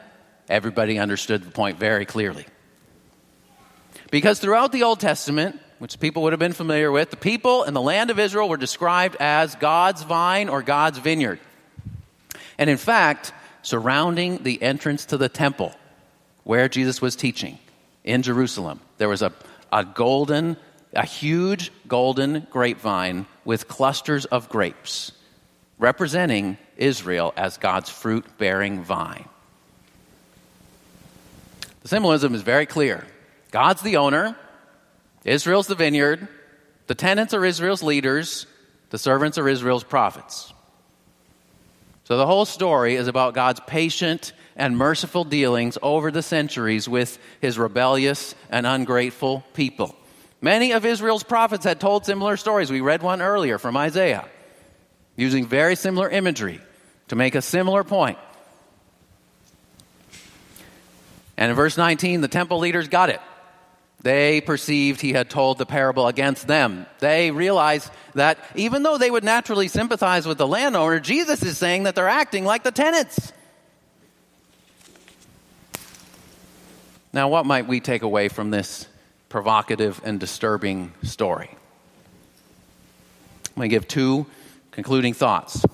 everybody 0.48 0.98
understood 0.98 1.42
the 1.42 1.50
point 1.50 1.78
very 1.78 2.04
clearly. 2.04 2.46
Because 4.10 4.38
throughout 4.38 4.72
the 4.72 4.82
Old 4.82 5.00
Testament, 5.00 5.58
which 5.78 5.98
people 6.00 6.22
would 6.22 6.32
have 6.32 6.40
been 6.40 6.52
familiar 6.52 6.90
with, 6.92 7.10
the 7.10 7.16
people 7.16 7.64
in 7.64 7.74
the 7.74 7.80
land 7.80 8.10
of 8.10 8.18
Israel 8.18 8.48
were 8.48 8.56
described 8.56 9.16
as 9.20 9.54
God's 9.56 10.02
vine 10.02 10.48
or 10.48 10.62
God's 10.62 10.98
vineyard. 10.98 11.40
And 12.58 12.70
in 12.70 12.76
fact, 12.76 13.32
surrounding 13.62 14.42
the 14.42 14.62
entrance 14.62 15.06
to 15.06 15.16
the 15.16 15.28
temple 15.28 15.74
where 16.46 16.68
Jesus 16.68 17.02
was 17.02 17.16
teaching 17.16 17.58
in 18.04 18.22
Jerusalem, 18.22 18.78
there 18.98 19.08
was 19.08 19.20
a, 19.20 19.32
a 19.72 19.84
golden, 19.84 20.56
a 20.92 21.04
huge 21.04 21.72
golden 21.88 22.46
grapevine 22.50 23.26
with 23.44 23.66
clusters 23.66 24.26
of 24.26 24.48
grapes, 24.48 25.10
representing 25.76 26.56
Israel 26.76 27.34
as 27.36 27.58
God's 27.58 27.90
fruit 27.90 28.24
bearing 28.38 28.84
vine. 28.84 29.28
The 31.82 31.88
symbolism 31.88 32.32
is 32.32 32.42
very 32.42 32.66
clear. 32.66 33.04
God's 33.50 33.82
the 33.82 33.96
owner, 33.96 34.36
Israel's 35.24 35.66
the 35.66 35.74
vineyard, 35.74 36.28
the 36.86 36.94
tenants 36.94 37.34
are 37.34 37.44
Israel's 37.44 37.82
leaders, 37.82 38.46
the 38.90 38.98
servants 38.98 39.36
are 39.36 39.48
Israel's 39.48 39.82
prophets. 39.82 40.52
So 42.04 42.16
the 42.16 42.26
whole 42.26 42.44
story 42.44 42.94
is 42.94 43.08
about 43.08 43.34
God's 43.34 43.58
patient 43.66 44.32
and 44.56 44.76
merciful 44.76 45.24
dealings 45.24 45.78
over 45.82 46.10
the 46.10 46.22
centuries 46.22 46.88
with 46.88 47.18
his 47.40 47.58
rebellious 47.58 48.34
and 48.50 48.66
ungrateful 48.66 49.44
people. 49.54 49.94
Many 50.40 50.72
of 50.72 50.84
Israel's 50.84 51.22
prophets 51.22 51.64
had 51.64 51.80
told 51.80 52.06
similar 52.06 52.36
stories. 52.36 52.70
We 52.70 52.80
read 52.80 53.02
one 53.02 53.22
earlier 53.22 53.58
from 53.58 53.76
Isaiah, 53.76 54.26
using 55.16 55.46
very 55.46 55.76
similar 55.76 56.08
imagery 56.10 56.60
to 57.08 57.16
make 57.16 57.34
a 57.34 57.42
similar 57.42 57.84
point. 57.84 58.18
And 61.36 61.50
in 61.50 61.56
verse 61.56 61.76
19, 61.76 62.22
the 62.22 62.28
temple 62.28 62.58
leaders 62.58 62.88
got 62.88 63.10
it. 63.10 63.20
They 64.02 64.40
perceived 64.40 65.00
he 65.00 65.12
had 65.12 65.28
told 65.28 65.58
the 65.58 65.66
parable 65.66 66.06
against 66.06 66.46
them. 66.46 66.86
They 67.00 67.30
realized 67.30 67.90
that 68.14 68.38
even 68.54 68.82
though 68.82 68.98
they 68.98 69.10
would 69.10 69.24
naturally 69.24 69.68
sympathize 69.68 70.26
with 70.26 70.38
the 70.38 70.46
landowner, 70.46 71.00
Jesus 71.00 71.42
is 71.42 71.58
saying 71.58 71.84
that 71.84 71.94
they're 71.94 72.08
acting 72.08 72.44
like 72.44 72.62
the 72.62 72.70
tenants. 72.70 73.32
Now, 77.16 77.28
what 77.28 77.46
might 77.46 77.66
we 77.66 77.80
take 77.80 78.02
away 78.02 78.28
from 78.28 78.50
this 78.50 78.86
provocative 79.30 80.02
and 80.04 80.20
disturbing 80.20 80.92
story? 81.02 81.48
I'm 83.46 83.54
going 83.54 83.70
to 83.70 83.74
give 83.74 83.88
two 83.88 84.26
concluding 84.70 85.14
thoughts. 85.14 85.64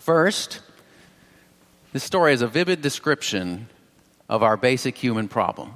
First, 0.00 0.62
this 1.92 2.02
story 2.02 2.32
is 2.32 2.42
a 2.42 2.48
vivid 2.48 2.82
description 2.82 3.68
of 4.28 4.42
our 4.42 4.56
basic 4.56 4.98
human 4.98 5.28
problem. 5.28 5.72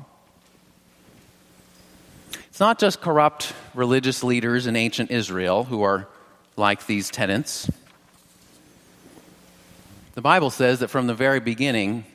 It's 2.48 2.58
not 2.58 2.80
just 2.80 3.00
corrupt 3.00 3.52
religious 3.74 4.24
leaders 4.24 4.66
in 4.66 4.74
ancient 4.74 5.12
Israel 5.12 5.62
who 5.62 5.82
are 5.82 6.08
like 6.56 6.86
these 6.86 7.10
tenants. 7.10 7.70
The 10.14 10.20
Bible 10.20 10.50
says 10.50 10.80
that 10.80 10.88
from 10.88 11.06
the 11.06 11.14
very 11.14 11.38
beginning, 11.38 12.06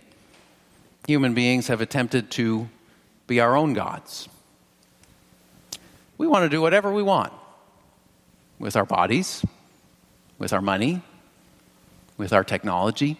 human 1.07 1.33
beings 1.33 1.67
have 1.67 1.81
attempted 1.81 2.31
to 2.31 2.69
be 3.27 3.39
our 3.39 3.55
own 3.55 3.73
gods. 3.73 4.27
We 6.17 6.27
want 6.27 6.43
to 6.43 6.49
do 6.49 6.61
whatever 6.61 6.91
we 6.91 7.03
want 7.03 7.33
with 8.59 8.75
our 8.75 8.85
bodies, 8.85 9.43
with 10.39 10.53
our 10.53 10.61
money, 10.61 11.01
with 12.17 12.33
our 12.33 12.43
technology, 12.43 13.17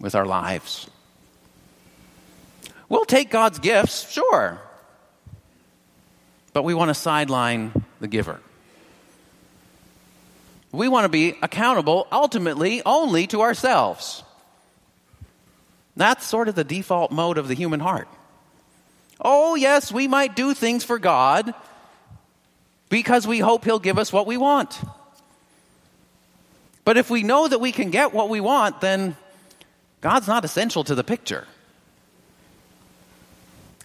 with 0.00 0.14
our 0.14 0.26
lives. 0.26 0.90
We'll 2.88 3.04
take 3.04 3.30
God's 3.30 3.58
gifts, 3.58 4.10
sure, 4.10 4.60
but 6.52 6.64
we 6.64 6.74
want 6.74 6.90
to 6.90 6.94
sideline 6.94 7.72
the 8.00 8.08
giver. 8.08 8.40
We 10.72 10.88
want 10.88 11.04
to 11.04 11.08
be 11.08 11.36
accountable 11.40 12.08
ultimately 12.10 12.82
only 12.84 13.26
to 13.28 13.42
ourselves. 13.42 14.24
That's 15.96 16.26
sort 16.26 16.48
of 16.48 16.54
the 16.54 16.64
default 16.64 17.12
mode 17.12 17.38
of 17.38 17.48
the 17.48 17.54
human 17.54 17.80
heart. 17.80 18.08
Oh, 19.20 19.54
yes, 19.54 19.92
we 19.92 20.08
might 20.08 20.34
do 20.34 20.54
things 20.54 20.82
for 20.84 20.98
God 20.98 21.54
because 22.88 23.26
we 23.26 23.38
hope 23.38 23.64
He'll 23.64 23.78
give 23.78 23.98
us 23.98 24.12
what 24.12 24.26
we 24.26 24.36
want. 24.36 24.80
But 26.84 26.96
if 26.96 27.10
we 27.10 27.22
know 27.22 27.48
that 27.48 27.60
we 27.60 27.72
can 27.72 27.90
get 27.90 28.12
what 28.12 28.28
we 28.28 28.40
want, 28.40 28.80
then 28.80 29.16
God's 30.00 30.28
not 30.28 30.44
essential 30.44 30.84
to 30.84 30.94
the 30.94 31.04
picture. 31.04 31.46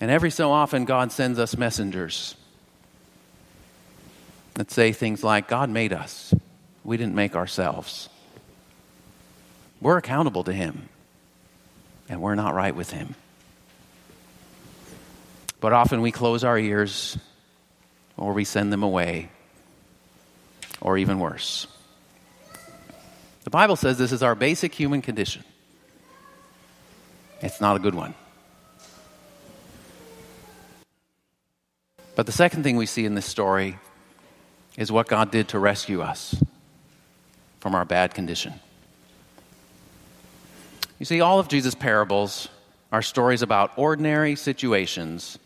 And 0.01 0.09
every 0.09 0.31
so 0.31 0.51
often, 0.51 0.85
God 0.85 1.11
sends 1.11 1.39
us 1.39 1.57
messengers 1.57 2.35
that 4.55 4.71
say 4.71 4.91
things 4.91 5.23
like, 5.23 5.47
God 5.47 5.69
made 5.69 5.93
us, 5.93 6.33
we 6.83 6.97
didn't 6.97 7.15
make 7.15 7.35
ourselves. 7.35 8.09
We're 9.79 9.97
accountable 9.97 10.43
to 10.45 10.53
Him 10.53 10.89
and 12.09 12.21
we're 12.21 12.35
not 12.35 12.53
right 12.53 12.75
with 12.75 12.91
Him. 12.91 13.15
But 15.61 15.73
often 15.73 16.01
we 16.01 16.11
close 16.11 16.43
our 16.43 16.57
ears 16.57 17.17
or 18.19 18.33
we 18.33 18.43
send 18.43 18.71
them 18.73 18.83
away, 18.83 19.29
or 20.81 20.97
even 20.97 21.19
worse. 21.19 21.67
The 23.45 23.49
Bible 23.49 23.77
says 23.77 23.97
this 23.97 24.11
is 24.11 24.21
our 24.21 24.35
basic 24.35 24.73
human 24.73 25.01
condition. 25.01 25.43
It's 27.41 27.61
not 27.61 27.77
a 27.77 27.79
good 27.79 27.95
one. 27.95 28.13
But 32.15 32.25
the 32.25 32.33
second 32.33 32.63
thing 32.63 32.75
we 32.75 32.85
see 32.85 33.05
in 33.05 33.15
this 33.15 33.25
story 33.25 33.79
is 34.75 34.91
what 34.91 35.07
God 35.07 35.31
did 35.31 35.47
to 35.49 35.59
rescue 35.59 36.01
us 36.01 36.35
from 37.61 37.73
our 37.73 37.85
bad 37.85 38.13
condition. 38.13 38.59
You 40.99 41.05
see, 41.05 41.21
all 41.21 41.39
of 41.39 41.47
Jesus' 41.47 41.75
parables 41.75 42.49
are 42.91 43.01
stories 43.01 43.41
about 43.41 43.71
ordinary 43.77 44.35
situations 44.35 45.39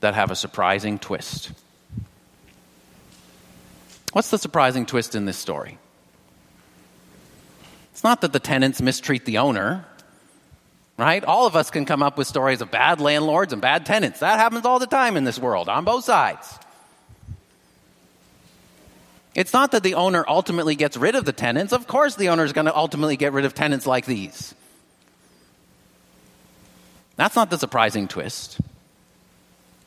that 0.00 0.14
have 0.14 0.30
a 0.30 0.36
surprising 0.36 0.98
twist. 0.98 1.52
What's 4.12 4.30
the 4.30 4.38
surprising 4.38 4.86
twist 4.86 5.14
in 5.14 5.26
this 5.26 5.36
story? 5.36 5.78
It's 7.92 8.02
not 8.02 8.22
that 8.22 8.32
the 8.32 8.40
tenants 8.40 8.80
mistreat 8.80 9.26
the 9.26 9.38
owner, 9.38 9.84
right? 10.96 11.22
All 11.22 11.46
of 11.46 11.54
us 11.54 11.70
can 11.70 11.84
come 11.84 12.02
up 12.02 12.16
with 12.16 12.26
stories 12.26 12.62
of 12.62 12.70
bad 12.70 13.00
landlords 13.00 13.52
and 13.52 13.60
bad 13.60 13.84
tenants. 13.84 14.20
That 14.20 14.38
happens 14.38 14.64
all 14.64 14.78
the 14.78 14.86
time 14.86 15.18
in 15.18 15.24
this 15.24 15.38
world, 15.38 15.68
on 15.68 15.84
both 15.84 16.04
sides. 16.04 16.58
It's 19.34 19.52
not 19.52 19.72
that 19.72 19.82
the 19.82 19.94
owner 19.94 20.24
ultimately 20.26 20.76
gets 20.76 20.96
rid 20.96 21.14
of 21.14 21.24
the 21.26 21.32
tenants. 21.32 21.72
Of 21.72 21.86
course, 21.86 22.16
the 22.16 22.30
owner 22.30 22.44
is 22.44 22.52
going 22.52 22.66
to 22.66 22.76
ultimately 22.76 23.16
get 23.16 23.32
rid 23.32 23.44
of 23.44 23.54
tenants 23.54 23.86
like 23.86 24.06
these. 24.06 24.54
That's 27.16 27.36
not 27.36 27.50
the 27.50 27.58
surprising 27.58 28.08
twist. 28.08 28.58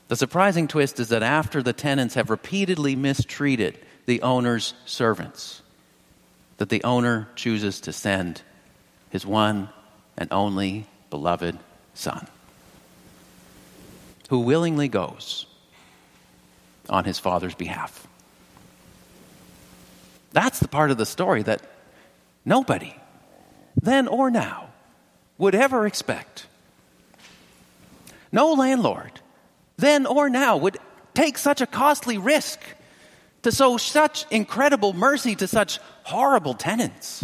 The 0.08 0.16
surprising 0.16 0.68
twist 0.68 1.00
is 1.00 1.10
that 1.10 1.24
after 1.24 1.64
the 1.64 1.74
tenants 1.74 2.14
have 2.14 2.30
repeatedly 2.30 2.96
mistreated 2.96 3.80
the 4.06 4.22
owner's 4.22 4.76
servants, 4.86 5.62
that 6.58 6.70
the 6.70 6.84
owner 6.84 7.28
chooses 7.36 7.82
to 7.82 7.94
send 7.94 8.42
his 9.10 9.26
one 9.26 9.70
and 10.18 10.32
only 10.32 10.86
beloved 11.10 11.58
son, 11.96 12.28
who 14.30 14.40
willingly 14.40 14.88
goes 14.88 15.48
on 16.90 17.06
his 17.06 17.18
father's 17.18 17.56
behalf. 17.56 18.06
That's 20.34 20.60
the 20.60 20.68
part 20.68 20.92
of 20.92 20.98
the 20.98 21.06
story 21.06 21.42
that 21.44 21.62
nobody, 22.44 22.96
then 23.82 24.08
or 24.08 24.30
now, 24.30 24.70
would 25.38 25.56
ever 25.56 25.88
expect. 25.88 26.46
No 28.36 28.52
landlord, 28.52 29.21
then 29.78 30.06
or 30.06 30.30
now, 30.30 30.58
would 30.58 30.78
take 31.13 31.38
such 31.38 31.62
a 31.62 31.65
costly 31.65 32.17
risk 32.17 32.60
to 33.43 33.52
show 33.52 33.78
such 33.78 34.26
incredible 34.30 34.91
mercy 34.91 35.36
to 35.36 35.48
such 35.48 35.80
horrible 36.04 36.54
tenants. 36.54 37.24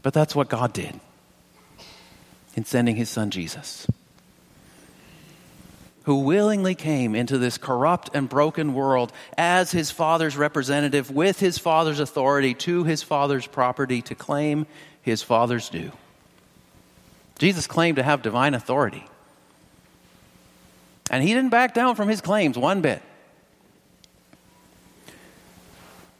But 0.00 0.14
that's 0.14 0.36
what 0.36 0.48
God 0.48 0.72
did 0.72 1.00
in 2.54 2.64
sending 2.64 2.94
his 2.94 3.10
son 3.10 3.30
Jesus, 3.32 3.88
who 6.04 6.20
willingly 6.20 6.76
came 6.76 7.16
into 7.16 7.36
this 7.36 7.58
corrupt 7.58 8.10
and 8.14 8.28
broken 8.28 8.74
world 8.74 9.12
as 9.36 9.72
his 9.72 9.90
father's 9.90 10.36
representative 10.36 11.10
with 11.10 11.40
his 11.40 11.58
father's 11.58 11.98
authority 11.98 12.54
to 12.54 12.84
his 12.84 13.02
father's 13.02 13.48
property 13.48 14.02
to 14.02 14.14
claim 14.14 14.68
his 15.02 15.20
father's 15.20 15.68
due. 15.68 15.90
Jesus 17.38 17.66
claimed 17.66 17.96
to 17.96 18.02
have 18.02 18.22
divine 18.22 18.54
authority. 18.54 19.06
And 21.10 21.22
he 21.22 21.32
didn't 21.32 21.50
back 21.50 21.72
down 21.72 21.94
from 21.94 22.08
his 22.08 22.20
claims 22.20 22.58
one 22.58 22.80
bit. 22.80 23.00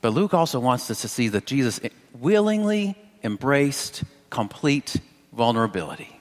But 0.00 0.10
Luke 0.10 0.32
also 0.32 0.60
wants 0.60 0.90
us 0.90 1.02
to 1.02 1.08
see 1.08 1.28
that 1.28 1.44
Jesus 1.44 1.80
willingly 2.18 2.96
embraced 3.22 4.04
complete 4.30 4.96
vulnerability. 5.32 6.20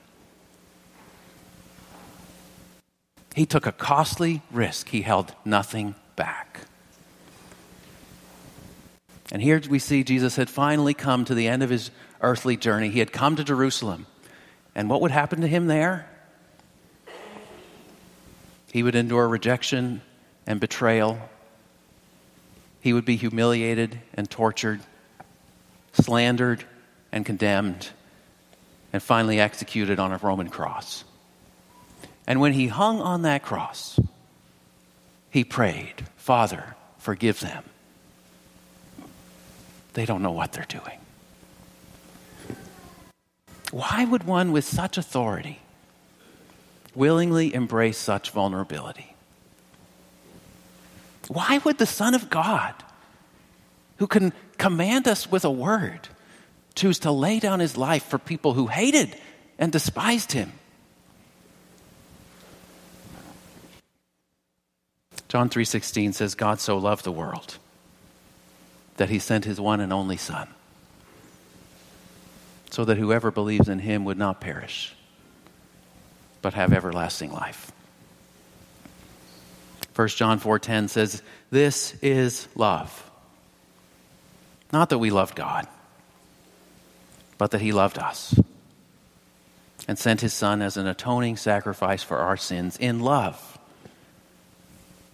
He 3.34 3.46
took 3.46 3.66
a 3.66 3.72
costly 3.72 4.42
risk, 4.50 4.88
he 4.88 5.02
held 5.02 5.32
nothing 5.44 5.94
back. 6.16 6.62
And 9.30 9.40
here 9.40 9.60
we 9.68 9.78
see 9.78 10.02
Jesus 10.02 10.36
had 10.36 10.50
finally 10.50 10.94
come 10.94 11.24
to 11.26 11.34
the 11.34 11.46
end 11.46 11.62
of 11.62 11.70
his 11.70 11.90
earthly 12.20 12.56
journey. 12.56 12.88
He 12.88 12.98
had 12.98 13.12
come 13.12 13.36
to 13.36 13.44
Jerusalem. 13.44 14.06
And 14.78 14.88
what 14.88 15.00
would 15.00 15.10
happen 15.10 15.40
to 15.40 15.48
him 15.48 15.66
there? 15.66 16.08
He 18.72 18.84
would 18.84 18.94
endure 18.94 19.26
rejection 19.26 20.02
and 20.46 20.60
betrayal. 20.60 21.18
He 22.80 22.92
would 22.92 23.04
be 23.04 23.16
humiliated 23.16 23.98
and 24.14 24.30
tortured, 24.30 24.78
slandered 25.94 26.62
and 27.10 27.26
condemned, 27.26 27.88
and 28.92 29.02
finally 29.02 29.40
executed 29.40 29.98
on 29.98 30.12
a 30.12 30.18
Roman 30.18 30.48
cross. 30.48 31.02
And 32.28 32.40
when 32.40 32.52
he 32.52 32.68
hung 32.68 33.00
on 33.00 33.22
that 33.22 33.42
cross, 33.42 33.98
he 35.28 35.42
prayed, 35.42 36.06
Father, 36.16 36.76
forgive 36.98 37.40
them. 37.40 37.64
they 39.94 40.06
don't 40.06 40.22
know 40.22 40.30
what 40.30 40.52
they're 40.52 40.64
doing. 40.68 41.00
Why 43.70 44.04
would 44.04 44.24
one 44.24 44.52
with 44.52 44.64
such 44.64 44.96
authority 44.96 45.60
willingly 46.94 47.52
embrace 47.54 47.98
such 47.98 48.30
vulnerability? 48.30 49.14
Why 51.28 51.58
would 51.58 51.78
the 51.78 51.86
Son 51.86 52.14
of 52.14 52.30
God, 52.30 52.74
who 53.98 54.06
can 54.06 54.32
command 54.56 55.06
us 55.06 55.30
with 55.30 55.44
a 55.44 55.50
word, 55.50 56.08
choose 56.74 56.98
to 57.00 57.10
lay 57.10 57.38
down 57.38 57.60
his 57.60 57.76
life 57.76 58.04
for 58.04 58.18
people 58.18 58.54
who 58.54 58.68
hated 58.68 59.14
and 59.58 59.70
despised 59.70 60.32
him? 60.32 60.52
John 65.28 65.50
3:16 65.50 66.14
says 66.14 66.34
God 66.34 66.58
so 66.58 66.78
loved 66.78 67.04
the 67.04 67.12
world 67.12 67.58
that 68.96 69.10
he 69.10 69.18
sent 69.18 69.44
his 69.44 69.60
one 69.60 69.80
and 69.80 69.92
only 69.92 70.16
son 70.16 70.48
so 72.78 72.84
that 72.84 72.96
whoever 72.96 73.32
believes 73.32 73.68
in 73.68 73.80
him 73.80 74.04
would 74.04 74.16
not 74.16 74.40
perish 74.40 74.94
but 76.42 76.54
have 76.54 76.72
everlasting 76.72 77.32
life. 77.32 77.72
1 79.96 80.06
John 80.10 80.38
4:10 80.38 80.88
says 80.88 81.20
this 81.50 81.94
is 82.02 82.46
love. 82.54 83.10
Not 84.72 84.90
that 84.90 84.98
we 84.98 85.10
loved 85.10 85.34
God, 85.34 85.66
but 87.36 87.50
that 87.50 87.60
he 87.60 87.72
loved 87.72 87.98
us 87.98 88.38
and 89.88 89.98
sent 89.98 90.20
his 90.20 90.32
son 90.32 90.62
as 90.62 90.76
an 90.76 90.86
atoning 90.86 91.36
sacrifice 91.36 92.04
for 92.04 92.18
our 92.18 92.36
sins 92.36 92.76
in 92.76 93.00
love 93.00 93.58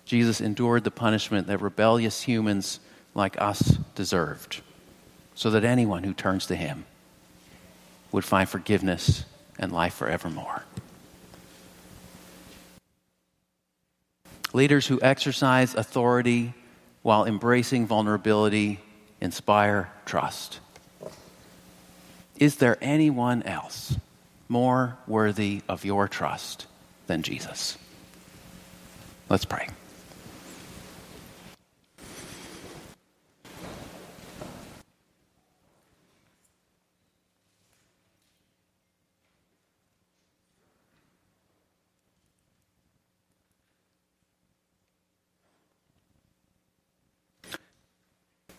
Jesus 0.05 0.43
endured 0.43 0.85
the 0.85 0.91
punishment 0.91 1.47
that 1.47 1.63
rebellious 1.63 2.21
humans 2.21 2.79
like 3.15 3.41
us 3.41 3.79
deserved, 3.95 4.61
so 5.35 5.49
that 5.49 5.65
anyone 5.65 6.05
who 6.05 6.13
turns 6.13 6.45
to 6.45 6.57
him 6.57 6.85
would 8.15 8.25
find 8.25 8.49
forgiveness 8.49 9.25
and 9.59 9.73
life 9.73 9.95
forevermore. 9.95 10.63
Leaders 14.53 14.87
who 14.87 15.01
exercise 15.03 15.75
authority 15.75 16.55
while 17.03 17.25
embracing 17.25 17.89
vulnerability 17.89 18.79
inspire 19.21 19.91
trust. 20.07 20.61
Is 22.39 22.55
there 22.57 22.79
anyone 22.81 23.43
else 23.43 23.97
more 24.49 24.97
worthy 25.09 25.63
of 25.69 25.85
your 25.85 26.07
trust 26.07 26.69
than 27.09 27.23
Jesus? 27.23 27.77
Let's 29.29 29.45
pray. 29.45 29.67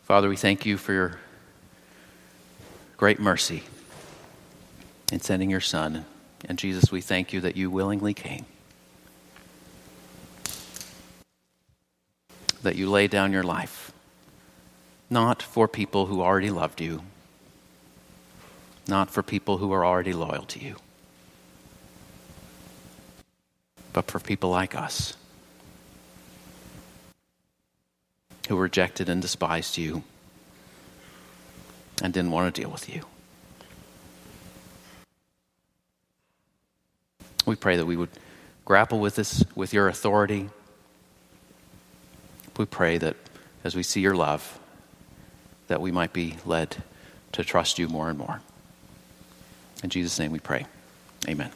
Father, 0.05 0.29
we 0.29 0.35
thank 0.35 0.67
you 0.67 0.77
for 0.77 0.93
your 0.93 1.17
great 2.95 3.19
mercy 3.19 3.63
in 5.11 5.19
sending 5.19 5.49
your 5.49 5.59
Son. 5.59 6.05
And 6.47 6.59
Jesus, 6.59 6.91
we 6.91 7.01
thank 7.01 7.33
you 7.33 7.41
that 7.41 7.57
you 7.57 7.71
willingly 7.71 8.13
came, 8.13 8.45
that 12.61 12.75
you 12.75 12.87
laid 12.87 13.09
down 13.09 13.33
your 13.33 13.41
life, 13.41 13.91
not 15.09 15.41
for 15.41 15.67
people 15.67 16.05
who 16.05 16.21
already 16.21 16.51
loved 16.51 16.81
you, 16.81 17.01
not 18.87 19.09
for 19.09 19.23
people 19.23 19.57
who 19.57 19.71
are 19.71 19.83
already 19.83 20.13
loyal 20.13 20.43
to 20.43 20.59
you, 20.63 20.75
but 23.91 24.11
for 24.11 24.19
people 24.19 24.51
like 24.51 24.75
us 24.75 25.17
who 28.47 28.57
rejected 28.57 29.09
and 29.09 29.21
despised 29.21 29.77
you 29.77 30.03
and 32.01 32.13
didn't 32.13 32.31
want 32.31 32.53
to 32.53 32.61
deal 32.61 32.69
with 32.69 32.93
you. 32.93 33.01
We 37.45 37.55
pray 37.55 37.77
that 37.77 37.85
we 37.85 37.95
would 37.95 38.09
grapple 38.65 38.99
with 38.99 39.15
this, 39.15 39.43
with 39.55 39.73
your 39.73 39.87
authority. 39.87 40.49
We 42.57 42.65
pray 42.65 42.97
that 42.97 43.15
as 43.63 43.75
we 43.75 43.83
see 43.83 44.01
your 44.01 44.15
love, 44.15 44.59
that 45.67 45.81
we 45.81 45.91
might 45.91 46.13
be 46.13 46.37
led 46.45 46.77
to 47.33 47.43
trust 47.43 47.79
you 47.79 47.87
more 47.87 48.09
and 48.09 48.17
more. 48.17 48.41
In 49.83 49.89
Jesus' 49.89 50.17
name 50.19 50.31
we 50.31 50.39
pray. 50.39 50.65
Amen. 51.27 51.51